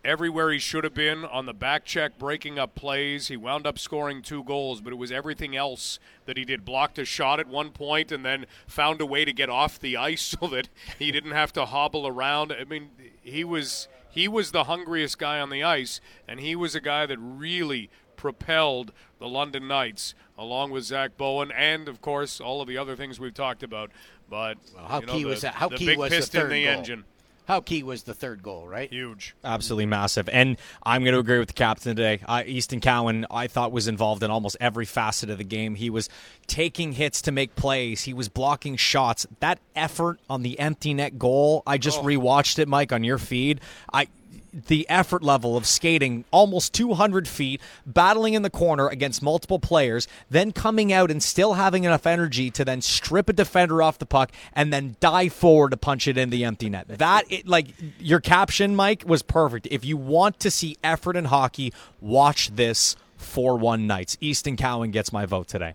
everywhere 0.04 0.50
he 0.50 0.58
should 0.58 0.84
have 0.84 0.94
been 0.94 1.24
on 1.24 1.46
the 1.46 1.52
back 1.52 1.84
check, 1.84 2.18
breaking 2.18 2.58
up 2.58 2.74
plays. 2.74 3.28
He 3.28 3.36
wound 3.36 3.66
up 3.66 3.78
scoring 3.78 4.22
two 4.22 4.42
goals, 4.44 4.80
but 4.80 4.92
it 4.92 4.96
was 4.96 5.12
everything 5.12 5.54
else 5.54 5.98
that 6.26 6.36
he 6.36 6.44
did. 6.44 6.64
Blocked 6.64 6.98
a 6.98 7.04
shot 7.04 7.40
at 7.40 7.46
one 7.46 7.70
point 7.70 8.10
and 8.10 8.24
then 8.24 8.46
found 8.66 9.00
a 9.00 9.06
way 9.06 9.24
to 9.24 9.32
get 9.32 9.50
off 9.50 9.78
the 9.78 9.96
ice 9.96 10.22
so 10.40 10.46
that 10.48 10.68
he 10.98 11.10
didn't 11.12 11.32
have 11.32 11.52
to 11.54 11.66
hobble 11.66 12.06
around. 12.06 12.52
I 12.52 12.64
mean, 12.64 12.90
he 13.22 13.44
was 13.44 13.88
he 14.10 14.26
was 14.26 14.50
the 14.50 14.64
hungriest 14.64 15.18
guy 15.18 15.38
on 15.38 15.50
the 15.50 15.62
ice, 15.62 16.00
and 16.26 16.40
he 16.40 16.56
was 16.56 16.74
a 16.74 16.80
guy 16.80 17.06
that 17.06 17.18
really 17.18 17.90
propelled 18.16 18.92
the 19.20 19.28
London 19.28 19.68
Knights, 19.68 20.14
along 20.36 20.72
with 20.72 20.82
Zach 20.82 21.16
Bowen, 21.16 21.52
and 21.52 21.86
of 21.86 22.00
course 22.00 22.40
all 22.40 22.60
of 22.60 22.66
the 22.66 22.78
other 22.78 22.96
things 22.96 23.20
we've 23.20 23.34
talked 23.34 23.62
about. 23.62 23.92
But 24.28 24.58
Well, 24.74 24.84
how 24.86 25.00
you 25.00 25.06
know, 25.06 25.12
key 25.12 25.22
the, 25.22 25.28
was 25.28 25.40
that? 25.42 25.54
How 25.54 25.68
the 25.68 25.76
key 25.76 25.86
big 25.86 25.98
was 25.98 26.10
piston 26.10 26.40
the 26.40 26.42
third 26.42 26.52
in 26.52 26.62
the 26.62 26.64
goal? 26.64 26.78
engine? 26.78 27.04
How 27.46 27.60
key 27.60 27.82
was 27.82 28.04
the 28.04 28.14
third 28.14 28.44
goal, 28.44 28.68
right? 28.68 28.88
Huge. 28.88 29.34
Absolutely 29.42 29.86
massive. 29.86 30.28
And 30.28 30.56
I'm 30.84 31.02
going 31.02 31.14
to 31.14 31.18
agree 31.18 31.40
with 31.40 31.48
the 31.48 31.54
captain 31.54 31.96
today. 31.96 32.20
Uh, 32.24 32.44
Easton 32.46 32.78
Cowan, 32.80 33.26
I 33.28 33.48
thought, 33.48 33.72
was 33.72 33.88
involved 33.88 34.22
in 34.22 34.30
almost 34.30 34.56
every 34.60 34.84
facet 34.84 35.30
of 35.30 35.38
the 35.38 35.44
game. 35.44 35.74
He 35.74 35.90
was 35.90 36.08
taking 36.46 36.92
hits 36.92 37.20
to 37.22 37.32
make 37.32 37.56
plays, 37.56 38.02
he 38.02 38.14
was 38.14 38.28
blocking 38.28 38.76
shots. 38.76 39.26
That 39.40 39.58
effort 39.74 40.20
on 40.30 40.42
the 40.42 40.60
empty 40.60 40.94
net 40.94 41.18
goal, 41.18 41.64
I 41.66 41.76
just 41.76 41.98
rewatched 42.02 42.60
it, 42.60 42.68
Mike, 42.68 42.92
on 42.92 43.02
your 43.02 43.18
feed. 43.18 43.60
I. 43.92 44.06
The 44.52 44.88
effort 44.88 45.22
level 45.22 45.56
of 45.56 45.66
skating 45.66 46.24
almost 46.30 46.72
200 46.74 47.28
feet, 47.28 47.60
battling 47.86 48.34
in 48.34 48.42
the 48.42 48.50
corner 48.50 48.88
against 48.88 49.22
multiple 49.22 49.58
players, 49.58 50.08
then 50.28 50.52
coming 50.52 50.92
out 50.92 51.10
and 51.10 51.22
still 51.22 51.54
having 51.54 51.84
enough 51.84 52.06
energy 52.06 52.50
to 52.50 52.64
then 52.64 52.80
strip 52.80 53.28
a 53.28 53.32
defender 53.32 53.82
off 53.82 53.98
the 53.98 54.06
puck 54.06 54.32
and 54.52 54.72
then 54.72 54.96
dive 55.00 55.32
forward 55.32 55.70
to 55.70 55.76
punch 55.76 56.08
it 56.08 56.18
in 56.18 56.30
the 56.30 56.44
empty 56.44 56.68
net. 56.68 56.86
That, 56.88 57.30
it, 57.30 57.46
like, 57.46 57.68
your 57.98 58.20
caption, 58.20 58.74
Mike, 58.74 59.04
was 59.06 59.22
perfect. 59.22 59.68
If 59.70 59.84
you 59.84 59.96
want 59.96 60.40
to 60.40 60.50
see 60.50 60.76
effort 60.82 61.16
in 61.16 61.26
hockey, 61.26 61.72
watch 62.00 62.50
this 62.50 62.96
4 63.16 63.56
1 63.56 63.86
Knights. 63.86 64.16
Easton 64.20 64.56
Cowan 64.56 64.90
gets 64.90 65.12
my 65.12 65.26
vote 65.26 65.48
today. 65.48 65.74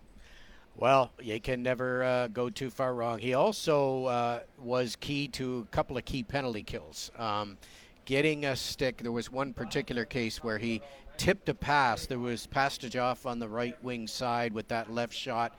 Well, 0.78 1.10
you 1.22 1.40
can 1.40 1.62
never 1.62 2.04
uh, 2.04 2.28
go 2.28 2.50
too 2.50 2.68
far 2.68 2.94
wrong. 2.94 3.18
He 3.18 3.32
also 3.32 4.04
uh, 4.04 4.40
was 4.58 4.94
key 4.96 5.28
to 5.28 5.66
a 5.70 5.74
couple 5.74 5.96
of 5.96 6.04
key 6.04 6.22
penalty 6.22 6.62
kills. 6.62 7.10
Um, 7.18 7.56
getting 8.06 8.46
a 8.46 8.56
stick, 8.56 8.98
there 8.98 9.12
was 9.12 9.30
one 9.30 9.52
particular 9.52 10.06
case 10.06 10.42
where 10.42 10.56
he 10.56 10.80
tipped 11.18 11.48
a 11.50 11.54
pass. 11.54 12.06
There 12.06 12.18
was 12.18 12.46
Pastajov 12.46 13.26
on 13.26 13.38
the 13.38 13.48
right 13.48 13.76
wing 13.84 14.06
side 14.06 14.54
with 14.54 14.68
that 14.68 14.90
left 14.90 15.12
shot, 15.12 15.58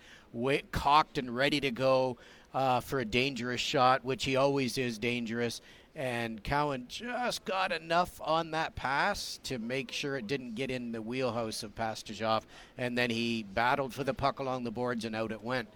cocked 0.71 1.17
and 1.19 1.35
ready 1.35 1.59
to 1.59 1.69
go 1.69 2.17
uh, 2.53 2.79
for 2.79 2.99
a 2.99 3.05
dangerous 3.05 3.61
shot, 3.61 4.03
which 4.03 4.23
he 4.23 4.35
always 4.35 4.77
is 4.77 4.97
dangerous. 4.97 5.61
And 5.95 6.43
Cowan 6.43 6.85
just 6.87 7.43
got 7.43 7.71
enough 7.71 8.21
on 8.23 8.51
that 8.51 8.75
pass 8.75 9.39
to 9.43 9.57
make 9.57 9.91
sure 9.91 10.15
it 10.15 10.27
didn't 10.27 10.53
get 10.53 10.69
in 10.69 10.91
the 10.91 11.01
wheelhouse 11.01 11.63
of 11.63 11.73
Pastajov, 11.75 12.43
and 12.77 12.97
then 12.97 13.09
he 13.09 13.43
battled 13.43 13.93
for 13.93 14.03
the 14.03 14.13
puck 14.13 14.39
along 14.39 14.63
the 14.63 14.71
boards 14.71 15.05
and 15.05 15.15
out 15.15 15.31
it 15.31 15.41
went. 15.43 15.67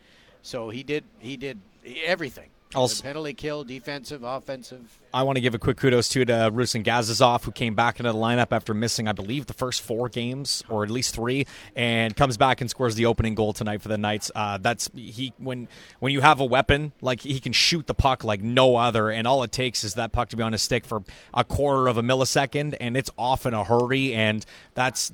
So 0.44 0.70
he 0.70 0.84
did 0.84 1.04
he 1.20 1.38
did 1.38 1.60
everything. 2.06 2.50
Also- 2.76 3.04
penalty 3.04 3.34
kill, 3.34 3.64
defensive, 3.64 4.24
offensive. 4.24 5.01
I 5.14 5.24
want 5.24 5.36
to 5.36 5.42
give 5.42 5.54
a 5.54 5.60
quick 5.60 5.78
kudos 5.78 6.10
too 6.10 6.26
to 6.26 6.34
Ruslan 6.54 6.84
Gazizov, 6.84 7.44
who 7.44 7.52
came 7.52 7.76
back 7.76 8.00
into 8.00 8.12
the 8.12 8.18
lineup 8.18 8.48
after 8.52 8.74
missing, 8.74 9.08
I 9.08 9.12
believe, 9.12 9.46
the 9.46 9.54
first 9.54 9.82
four 9.82 10.10
games 10.10 10.64
or 10.70 10.84
at 10.84 10.90
least 10.90 11.14
three, 11.16 11.46
and 11.76 12.16
comes 12.16 12.38
back 12.38 12.62
and 12.62 12.70
scores 12.70 12.96
the 12.96 13.06
opening 13.06 13.36
goal 13.36 13.54
tonight 13.54 13.82
for 13.82 13.90
the 13.90 13.98
Knights. 13.98 14.32
Uh, 14.34 14.58
that's 14.58 14.90
he 14.96 15.34
when 15.38 15.68
when 16.00 16.14
you 16.14 16.22
have 16.22 16.40
a 16.40 16.46
weapon 16.46 16.94
like 17.02 17.22
he 17.22 17.40
can 17.40 17.54
shoot 17.54 17.88
the 17.88 17.94
puck 17.94 18.24
like 18.24 18.42
no 18.42 18.76
other, 18.76 19.10
and 19.10 19.28
all 19.28 19.44
it 19.44 19.52
takes 19.52 19.84
is 19.84 19.96
that 19.96 20.12
puck 20.12 20.30
to 20.30 20.38
be 20.38 20.44
on 20.44 20.54
his 20.54 20.62
stick 20.62 20.86
for 20.86 21.04
a 21.34 21.44
quarter 21.44 21.88
of 21.88 21.98
a 21.98 22.02
millisecond, 22.02 22.76
and 22.80 22.96
it's 22.96 23.10
off 23.18 23.46
in 23.46 23.54
a 23.54 23.64
hurry, 23.64 24.14
and 24.14 24.46
that's 24.74 25.12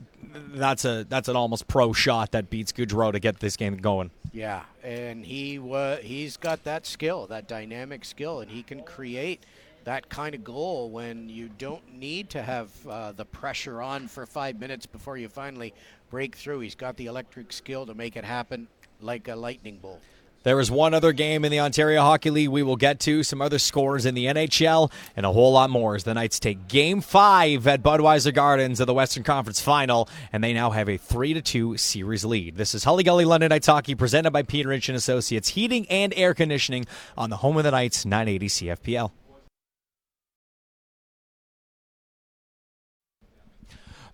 that's 0.49 0.85
a 0.85 1.05
that's 1.09 1.27
an 1.27 1.35
almost 1.35 1.67
pro 1.67 1.93
shot 1.93 2.31
that 2.31 2.49
beats 2.49 2.71
Gaudreau 2.71 3.11
to 3.11 3.19
get 3.19 3.39
this 3.39 3.57
game 3.57 3.77
going. 3.77 4.11
Yeah, 4.31 4.63
and 4.83 5.25
he 5.25 5.59
he's 6.03 6.37
got 6.37 6.63
that 6.65 6.85
skill, 6.85 7.27
that 7.27 7.47
dynamic 7.47 8.05
skill, 8.05 8.41
and 8.41 8.51
he 8.51 8.61
can 8.61 8.83
create 8.83 9.43
that 9.87 10.09
kind 10.09 10.35
of 10.35 10.43
goal 10.43 10.89
when 10.89 11.29
you 11.29 11.49
don't 11.57 11.97
need 11.97 12.29
to 12.29 12.41
have 12.41 12.69
uh, 12.89 13.13
the 13.13 13.23
pressure 13.23 13.81
on 13.81 14.05
for 14.09 14.25
five 14.25 14.59
minutes 14.59 14.85
before 14.85 15.15
you 15.15 15.29
finally 15.29 15.73
break 16.09 16.35
through. 16.35 16.59
He's 16.59 16.75
got 16.75 16.97
the 16.97 17.05
electric 17.05 17.53
skill 17.53 17.85
to 17.85 17.93
make 17.93 18.17
it 18.17 18.25
happen 18.25 18.67
like 18.99 19.29
a 19.29 19.35
lightning 19.37 19.77
bolt. 19.81 20.01
There 20.43 20.59
is 20.59 20.69
one 20.69 20.93
other 20.93 21.13
game 21.13 21.45
in 21.45 21.51
the 21.53 21.61
Ontario 21.61 22.01
Hockey 22.01 22.31
League 22.31 22.49
we 22.49 22.63
will 22.63 22.75
get 22.75 22.99
to, 23.01 23.23
some 23.23 23.41
other 23.41 23.59
scores 23.59 24.05
in 24.05 24.13
the 24.13 24.25
NHL, 24.25 24.91
and 25.15 25.25
a 25.25 25.31
whole 25.31 25.53
lot 25.53 25.69
more 25.69 25.95
as 25.95 26.03
the 26.03 26.13
Knights 26.13 26.41
take 26.41 26.67
game 26.67 26.99
five 26.99 27.65
at 27.65 27.81
Budweiser 27.81 28.33
Gardens 28.33 28.81
of 28.81 28.87
the 28.87 28.93
Western 28.93 29.23
Conference 29.23 29.61
Final, 29.61 30.09
and 30.33 30.43
they 30.43 30.51
now 30.51 30.71
have 30.71 30.89
a 30.89 30.97
3 30.97 31.33
to 31.33 31.41
2 31.41 31.77
series 31.77 32.25
lead. 32.25 32.57
This 32.57 32.75
is 32.75 32.83
Hully 32.83 33.05
Gully 33.05 33.23
London 33.23 33.49
Knights 33.49 33.67
Hockey 33.67 33.95
presented 33.95 34.31
by 34.31 34.43
Peter 34.43 34.73
Inch 34.73 34.89
and 34.89 34.97
Associates 34.97 35.47
Heating 35.47 35.87
and 35.89 36.13
Air 36.17 36.33
Conditioning 36.33 36.85
on 37.17 37.29
the 37.29 37.37
home 37.37 37.55
of 37.55 37.63
the 37.63 37.71
Knights, 37.71 38.05
980 38.05 38.47
CFPL. 38.47 39.11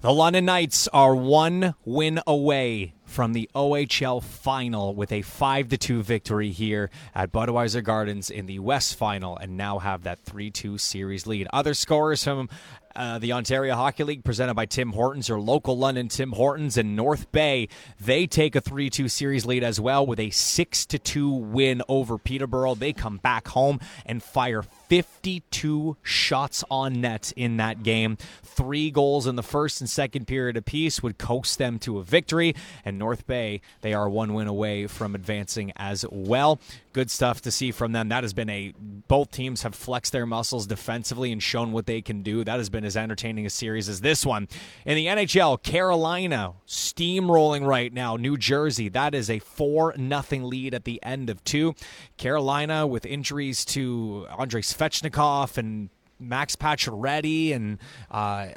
The 0.03 0.11
London 0.11 0.43
Knights 0.43 0.89
are 0.89 1.15
one 1.15 1.75
win 1.85 2.19
away 2.27 2.93
from 3.13 3.33
the 3.33 3.47
OHL 3.53 4.23
final 4.23 4.95
with 4.95 5.11
a 5.11 5.21
5 5.21 5.69
to 5.69 5.77
2 5.77 6.01
victory 6.01 6.49
here 6.49 6.89
at 7.13 7.31
Budweiser 7.31 7.83
Gardens 7.83 8.31
in 8.31 8.47
the 8.47 8.57
West 8.57 8.95
final 8.95 9.37
and 9.37 9.55
now 9.55 9.77
have 9.77 10.03
that 10.03 10.17
3 10.23 10.49
2 10.49 10.79
series 10.79 11.27
lead. 11.27 11.47
Other 11.53 11.75
scores 11.75 12.23
from 12.23 12.49
uh, 12.95 13.19
the 13.19 13.33
Ontario 13.33 13.75
Hockey 13.75 14.03
League 14.03 14.23
presented 14.23 14.53
by 14.53 14.65
Tim 14.65 14.91
Hortons, 14.91 15.29
or 15.29 15.39
local 15.39 15.77
London 15.77 16.07
Tim 16.07 16.31
Hortons 16.31 16.77
in 16.77 16.95
North 16.95 17.31
Bay. 17.31 17.67
They 17.99 18.27
take 18.27 18.55
a 18.55 18.61
3 18.61 18.89
2 18.89 19.07
series 19.07 19.45
lead 19.45 19.63
as 19.63 19.79
well 19.79 20.05
with 20.05 20.19
a 20.19 20.29
6 20.29 20.85
2 20.85 21.29
win 21.29 21.81
over 21.89 22.17
Peterborough. 22.17 22.75
They 22.75 22.93
come 22.93 23.17
back 23.17 23.47
home 23.49 23.79
and 24.05 24.21
fire 24.21 24.63
52 24.89 25.97
shots 26.03 26.63
on 26.69 27.01
net 27.01 27.33
in 27.35 27.57
that 27.57 27.83
game. 27.83 28.17
Three 28.43 28.91
goals 28.91 29.27
in 29.27 29.35
the 29.35 29.43
first 29.43 29.81
and 29.81 29.89
second 29.89 30.25
period 30.27 30.57
apiece 30.57 31.01
would 31.01 31.17
coax 31.17 31.55
them 31.55 31.79
to 31.79 31.97
a 31.97 32.03
victory. 32.03 32.55
And 32.85 32.99
North 33.03 33.27
Bay, 33.27 33.59
they 33.81 33.93
are 33.93 34.07
one 34.07 34.33
win 34.33 34.47
away 34.47 34.87
from 34.87 35.13
advancing 35.13 35.73
as 35.75 36.05
well. 36.09 36.57
Good 36.93 37.11
stuff 37.11 37.41
to 37.41 37.51
see 37.51 37.71
from 37.71 37.91
them. 37.91 38.07
That 38.07 38.23
has 38.23 38.31
been 38.31 38.49
a 38.49 38.73
both 39.09 39.29
teams 39.29 39.63
have 39.63 39.75
flexed 39.75 40.13
their 40.13 40.25
muscles 40.25 40.67
defensively 40.67 41.33
and 41.33 41.43
shown 41.43 41.73
what 41.73 41.85
they 41.85 42.01
can 42.01 42.23
do. 42.23 42.45
That 42.45 42.59
has 42.59 42.69
been 42.69 42.85
as 42.85 42.95
entertaining 42.95 43.45
a 43.45 43.49
series 43.49 43.89
as 43.89 43.99
this 43.99 44.25
one. 44.25 44.47
In 44.85 44.95
the 44.95 45.07
NHL, 45.07 45.61
Carolina 45.61 46.53
steamrolling 46.65 47.67
right 47.67 47.91
now. 47.91 48.15
New 48.15 48.37
Jersey, 48.37 48.87
that 48.87 49.13
is 49.13 49.29
a 49.29 49.39
4 49.39 49.95
nothing 49.97 50.45
lead 50.45 50.73
at 50.73 50.85
the 50.85 51.03
end 51.03 51.29
of 51.29 51.43
two. 51.43 51.75
Carolina 52.15 52.87
with 52.87 53.05
injuries 53.05 53.65
to 53.65 54.27
Andrei 54.39 54.61
Svechnikov 54.61 55.57
and 55.57 55.89
Max 56.21 56.55
Pacioretty 56.55 57.53
and 57.53 57.79
uh, 58.09 58.47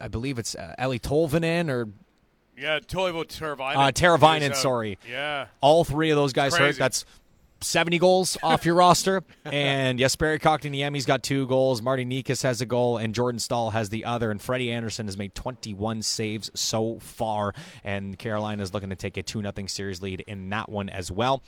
I, 0.00 0.08
believe 0.10 0.38
it's 0.38 0.54
uh, 0.54 0.74
Eli 0.80 0.96
Tolvanen 0.96 1.68
or 1.68 1.88
Yeah, 2.60 2.80
Toivo 2.80 3.24
Teravainen. 3.24 3.76
Uh, 3.76 3.90
Teravainen, 3.92 4.52
is 4.52 4.58
sorry. 4.58 4.98
Yeah. 5.08 5.46
all 5.60 5.84
three 5.84 6.10
of 6.10 6.16
those 6.16 6.32
guys 6.34 6.54
hurt. 6.54 6.76
That's 6.76 7.06
70 7.62 7.98
goals 7.98 8.36
off 8.42 8.64
your 8.64 8.74
roster. 8.76 9.22
And 9.44 9.98
yes, 9.98 10.16
Barry 10.16 10.38
Kotkaniemi's 10.38 11.06
got 11.06 11.22
two 11.22 11.46
goals. 11.46 11.80
Marty 11.82 12.04
Necas 12.04 12.42
has 12.42 12.60
a 12.60 12.66
goal, 12.66 12.98
and 12.98 13.14
Jordan 13.14 13.38
Staal 13.38 13.70
has 13.70 13.88
the 13.88 14.04
other. 14.04 14.30
And 14.30 14.40
Freddie 14.40 14.70
Andersen 14.70 15.06
has 15.06 15.16
made 15.16 15.34
21 15.34 16.02
saves 16.02 16.50
so 16.54 16.98
far. 17.00 17.54
And 17.82 18.18
Carolina 18.18 18.62
is 18.62 18.74
looking 18.74 18.90
to 18.90 18.96
take 18.96 19.16
a 19.16 19.22
2 19.22 19.40
0 19.42 19.52
series 19.66 20.02
lead 20.02 20.20
in 20.26 20.50
that 20.50 20.68
one 20.68 20.88
as 20.88 21.10
well. 21.10 21.42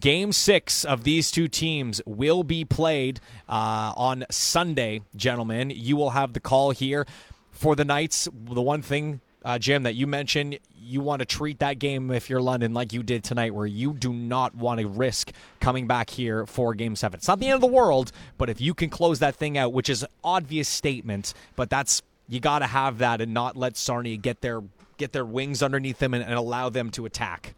Game 0.00 0.32
six 0.32 0.84
of 0.84 1.04
these 1.04 1.30
two 1.30 1.46
teams 1.46 2.00
will 2.06 2.42
be 2.42 2.64
played 2.64 3.20
uh, 3.48 3.92
on 3.96 4.24
Sunday, 4.30 5.02
gentlemen. 5.14 5.70
You 5.70 5.96
will 5.96 6.10
have 6.10 6.32
the 6.32 6.40
call 6.40 6.70
here 6.70 7.06
for 7.50 7.76
the 7.76 7.84
Knights. 7.84 8.26
The 8.32 8.62
one 8.62 8.80
thing 8.80 9.20
uh, 9.44 9.58
Jim, 9.58 9.82
that 9.82 9.94
you 9.94 10.06
mentioned 10.06 10.58
you 10.86 11.00
want 11.00 11.20
to 11.20 11.26
treat 11.26 11.60
that 11.60 11.78
game 11.78 12.10
if 12.10 12.28
you're 12.28 12.42
London 12.42 12.74
like 12.74 12.92
you 12.92 13.02
did 13.02 13.24
tonight, 13.24 13.54
where 13.54 13.66
you 13.66 13.94
do 13.94 14.12
not 14.12 14.54
want 14.54 14.80
to 14.80 14.86
risk 14.86 15.32
coming 15.60 15.86
back 15.86 16.10
here 16.10 16.46
for 16.46 16.74
game 16.74 16.94
seven. 16.96 17.18
It's 17.18 17.28
not 17.28 17.38
the 17.40 17.46
end 17.46 17.54
of 17.54 17.60
the 17.60 17.66
world, 17.66 18.12
but 18.36 18.50
if 18.50 18.60
you 18.60 18.74
can 18.74 18.90
close 18.90 19.18
that 19.20 19.34
thing 19.36 19.56
out, 19.56 19.72
which 19.72 19.88
is 19.88 20.02
an 20.02 20.08
obvious 20.22 20.68
statement, 20.68 21.32
but 21.56 21.70
that's 21.70 22.02
you 22.28 22.40
got 22.40 22.58
to 22.60 22.66
have 22.66 22.98
that 22.98 23.20
and 23.20 23.32
not 23.32 23.56
let 23.56 23.76
Sarnia 23.76 24.16
get 24.16 24.40
their 24.40 24.62
get 24.96 25.12
their 25.12 25.24
wings 25.24 25.62
underneath 25.62 25.98
them 25.98 26.14
and, 26.14 26.22
and 26.22 26.34
allow 26.34 26.68
them 26.68 26.90
to 26.90 27.04
attack. 27.06 27.54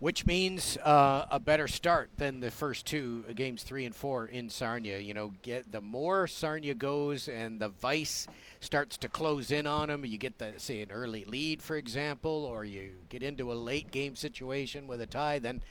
which 0.00 0.24
means 0.24 0.78
uh, 0.78 1.26
a 1.30 1.38
better 1.38 1.68
start 1.68 2.10
than 2.16 2.40
the 2.40 2.50
first 2.50 2.86
two 2.86 3.22
games, 3.36 3.62
three 3.62 3.84
and 3.84 3.94
four 3.94 4.26
in 4.26 4.48
Sarnia. 4.48 4.98
You 4.98 5.12
know, 5.14 5.32
get 5.42 5.70
the 5.70 5.82
more 5.82 6.26
Sarnia 6.26 6.74
goes 6.74 7.28
and 7.28 7.60
the 7.60 7.68
vice 7.68 8.26
starts 8.60 8.96
to 8.98 9.08
close 9.08 9.50
in 9.50 9.66
on 9.66 9.88
them. 9.88 10.04
You 10.04 10.18
get 10.18 10.38
the 10.38 10.54
say 10.58 10.82
an 10.82 10.92
early 10.92 11.24
lead, 11.24 11.62
for 11.62 11.76
example, 11.76 12.44
or 12.44 12.64
you 12.64 12.92
get 13.08 13.22
into 13.22 13.52
a 13.52 13.54
late 13.54 13.90
game 13.90 14.16
situation 14.16 14.86
with 14.86 15.00
a 15.00 15.06
tie, 15.06 15.38
then. 15.38 15.62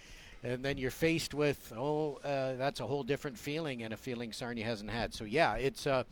And 0.41 0.63
then 0.63 0.77
you're 0.77 0.89
faced 0.89 1.33
with, 1.33 1.73
oh, 1.75 2.13
uh, 2.23 2.55
that's 2.55 2.79
a 2.79 2.87
whole 2.87 3.03
different 3.03 3.37
feeling 3.37 3.83
and 3.83 3.93
a 3.93 3.97
feeling 3.97 4.31
Sarnia 4.31 4.63
hasn't 4.63 4.89
had. 4.89 5.13
So 5.13 5.25
yeah, 5.25 5.55
it's, 5.55 5.85
uh, 5.85 6.03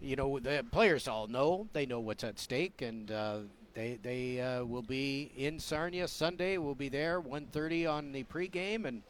you 0.00 0.16
know, 0.16 0.38
the 0.38 0.64
players 0.72 1.06
all 1.06 1.26
know 1.26 1.68
they 1.74 1.84
know 1.84 2.00
what's 2.00 2.24
at 2.24 2.38
stake, 2.38 2.80
and 2.80 3.10
uh, 3.10 3.38
they 3.74 3.98
they 4.02 4.40
uh, 4.40 4.64
will 4.64 4.82
be 4.82 5.30
in 5.36 5.58
Sarnia 5.58 6.08
Sunday. 6.08 6.56
We'll 6.56 6.74
be 6.74 6.88
there 6.88 7.20
1:30 7.20 7.86
on 7.90 8.12
the 8.12 8.24
pregame, 8.24 8.86
and 8.86 9.02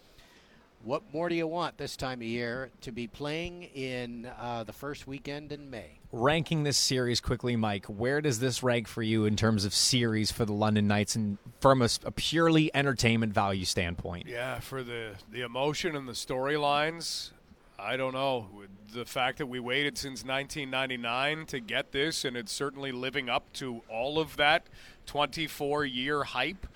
what 0.82 1.02
more 1.12 1.28
do 1.28 1.34
you 1.34 1.46
want 1.46 1.76
this 1.76 1.96
time 1.96 2.20
of 2.20 2.26
year 2.26 2.70
to 2.80 2.90
be 2.90 3.06
playing 3.06 3.64
in 3.74 4.30
uh, 4.38 4.64
the 4.64 4.72
first 4.72 5.06
weekend 5.06 5.52
in 5.52 5.68
May? 5.70 5.98
Ranking 6.10 6.64
this 6.64 6.78
series 6.78 7.20
quickly, 7.20 7.54
Mike, 7.54 7.84
where 7.86 8.20
does 8.20 8.40
this 8.40 8.62
rank 8.62 8.88
for 8.88 9.02
you 9.02 9.26
in 9.26 9.36
terms 9.36 9.64
of 9.64 9.74
series 9.74 10.32
for 10.32 10.44
the 10.44 10.52
London 10.52 10.88
Knights 10.88 11.14
and 11.16 11.38
from 11.60 11.82
a, 11.82 11.88
a 12.04 12.10
purely 12.10 12.74
entertainment 12.74 13.32
value 13.32 13.64
standpoint? 13.64 14.26
Yeah, 14.26 14.60
for 14.60 14.82
the, 14.82 15.12
the 15.30 15.42
emotion 15.42 15.94
and 15.94 16.08
the 16.08 16.12
storylines, 16.12 17.30
I 17.78 17.96
don't 17.96 18.14
know. 18.14 18.48
The 18.92 19.04
fact 19.04 19.38
that 19.38 19.46
we 19.46 19.60
waited 19.60 19.98
since 19.98 20.24
1999 20.24 21.46
to 21.46 21.60
get 21.60 21.92
this, 21.92 22.24
and 22.24 22.36
it's 22.36 22.52
certainly 22.52 22.90
living 22.90 23.28
up 23.28 23.52
to 23.54 23.82
all 23.88 24.18
of 24.18 24.36
that 24.36 24.66
24 25.06 25.84
year 25.84 26.24
hype. 26.24 26.66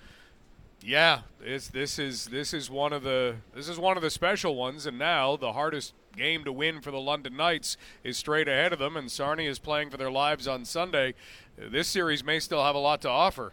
Yeah, 0.85 1.20
this 1.40 1.68
this 1.68 1.99
is 1.99 2.27
this 2.27 2.53
is 2.53 2.68
one 2.68 2.92
of 2.92 3.03
the 3.03 3.37
this 3.55 3.68
is 3.70 3.79
one 3.79 3.97
of 3.97 4.03
the 4.03 4.11
special 4.11 4.55
ones, 4.55 4.85
and 4.85 4.99
now 4.99 5.35
the 5.35 5.55
hardest 5.55 5.94
game 6.14 6.44
to 6.44 6.53
win 6.53 6.83
for 6.83 6.90
the 6.90 7.01
London 7.01 7.38
Knights 7.38 7.79
is 8.03 8.18
straight 8.18 8.49
ahead 8.49 8.75
of 8.75 8.79
them, 8.79 8.94
and 8.94 9.11
Sarnia 9.11 9.49
is 9.49 9.59
playing 9.59 9.88
for 9.88 9.97
their 9.97 10.11
lives 10.11 10.47
on 10.47 10.66
Sunday. 10.66 11.14
This 11.57 11.88
series 11.88 12.23
may 12.23 12.38
still 12.38 12.62
have 12.62 12.75
a 12.75 12.79
lot 12.79 13.01
to 13.03 13.09
offer. 13.09 13.53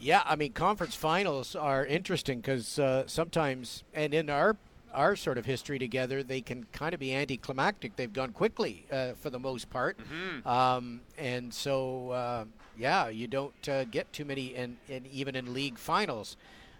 Yeah, 0.00 0.22
I 0.24 0.36
mean, 0.36 0.54
conference 0.54 0.94
finals 0.94 1.54
are 1.54 1.84
interesting 1.84 2.40
because 2.40 2.78
uh, 2.78 3.06
sometimes, 3.06 3.84
and 3.92 4.14
in 4.14 4.30
our 4.30 4.56
our 4.94 5.16
sort 5.16 5.36
of 5.36 5.44
history 5.44 5.78
together, 5.78 6.22
they 6.22 6.40
can 6.40 6.66
kind 6.72 6.94
of 6.94 7.00
be 7.00 7.14
anticlimactic. 7.14 7.96
They've 7.96 8.12
gone 8.12 8.32
quickly 8.32 8.86
uh, 8.90 9.12
for 9.20 9.28
the 9.28 9.38
most 9.38 9.68
part, 9.68 9.98
mm-hmm. 9.98 10.48
um, 10.48 11.02
and 11.18 11.52
so 11.52 12.10
uh, 12.10 12.44
yeah, 12.76 13.08
you 13.08 13.26
don't 13.26 13.68
uh, 13.68 13.84
get 13.84 14.12
too 14.12 14.24
many, 14.24 14.54
and 14.54 14.76
even 14.88 15.36
in 15.36 15.52
league 15.52 15.78
finals. 15.78 16.36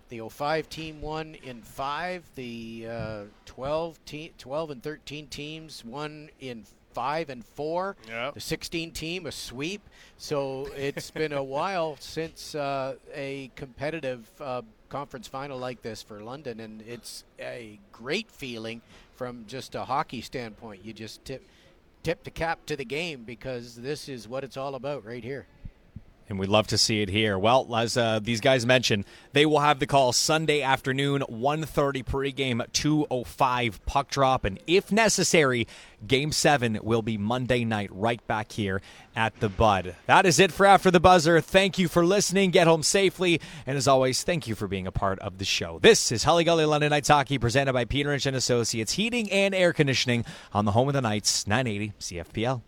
The 0.08 0.28
05 0.28 0.68
team 0.68 1.00
won 1.00 1.36
in 1.42 1.62
five. 1.62 2.24
The 2.34 2.86
uh, 2.90 3.22
12, 3.46 3.98
te- 4.04 4.32
12 4.36 4.70
and 4.70 4.82
13 4.82 5.26
teams 5.28 5.82
won 5.86 6.28
in 6.38 6.64
five 6.92 7.30
and 7.30 7.42
four. 7.44 7.96
Yep. 8.08 8.34
The 8.34 8.40
16 8.40 8.90
team 8.90 9.26
a 9.26 9.32
sweep. 9.32 9.80
So 10.18 10.68
it's 10.76 11.10
been 11.22 11.32
a 11.32 11.42
while 11.42 11.96
since 11.98 12.54
uh, 12.54 12.96
a 13.14 13.50
competitive 13.56 14.30
uh, 14.38 14.62
conference 14.90 15.28
final 15.28 15.58
like 15.58 15.80
this 15.80 16.02
for 16.02 16.20
London, 16.22 16.60
and 16.60 16.82
it's 16.82 17.24
a 17.40 17.78
great 17.92 18.30
feeling 18.30 18.82
from 19.14 19.44
just 19.46 19.74
a 19.74 19.84
hockey 19.84 20.20
standpoint. 20.20 20.84
You 20.84 20.92
just 20.92 21.24
tip 21.24 21.42
tip 22.02 22.24
the 22.24 22.30
cap 22.30 22.66
to 22.66 22.76
the 22.76 22.84
game 22.84 23.22
because 23.22 23.76
this 23.76 24.08
is 24.08 24.26
what 24.28 24.42
it's 24.44 24.56
all 24.56 24.74
about 24.74 25.06
right 25.06 25.22
here 25.22 25.46
and 26.32 26.40
we'd 26.40 26.48
love 26.48 26.66
to 26.68 26.78
see 26.78 27.02
it 27.02 27.10
here. 27.10 27.38
Well, 27.38 27.76
as 27.76 27.96
uh, 27.96 28.18
these 28.20 28.40
guys 28.40 28.66
mentioned, 28.66 29.04
they 29.34 29.46
will 29.46 29.60
have 29.60 29.78
the 29.78 29.86
call 29.86 30.12
Sunday 30.12 30.62
afternoon, 30.62 31.22
1.30 31.30 32.04
pregame, 32.04 32.66
2.05 32.72 33.78
puck 33.84 34.10
drop, 34.10 34.44
and 34.44 34.58
if 34.66 34.90
necessary, 34.90 35.68
Game 36.04 36.32
7 36.32 36.80
will 36.82 37.02
be 37.02 37.18
Monday 37.18 37.64
night 37.64 37.90
right 37.92 38.26
back 38.26 38.50
here 38.50 38.80
at 39.14 39.38
the 39.40 39.50
Bud. 39.50 39.94
That 40.06 40.26
is 40.26 40.40
it 40.40 40.50
for 40.50 40.66
After 40.66 40.90
the 40.90 40.98
Buzzer. 40.98 41.40
Thank 41.40 41.78
you 41.78 41.86
for 41.86 42.04
listening. 42.04 42.50
Get 42.50 42.66
home 42.66 42.82
safely, 42.82 43.40
and 43.66 43.76
as 43.76 43.86
always, 43.86 44.24
thank 44.24 44.48
you 44.48 44.54
for 44.54 44.66
being 44.66 44.86
a 44.86 44.92
part 44.92 45.18
of 45.20 45.36
the 45.36 45.44
show. 45.44 45.78
This 45.80 46.10
is 46.10 46.24
Hully 46.24 46.44
Gully 46.44 46.64
London 46.64 46.90
Knights 46.90 47.08
Hockey 47.08 47.38
presented 47.38 47.74
by 47.74 47.84
Peter 47.84 48.10
and 48.10 48.26
Associates 48.26 48.94
Heating 48.94 49.30
and 49.30 49.54
Air 49.54 49.72
Conditioning 49.74 50.24
on 50.52 50.64
the 50.64 50.72
home 50.72 50.88
of 50.88 50.94
the 50.94 51.02
Knights, 51.02 51.46
980 51.46 51.92
CFPL. 52.00 52.62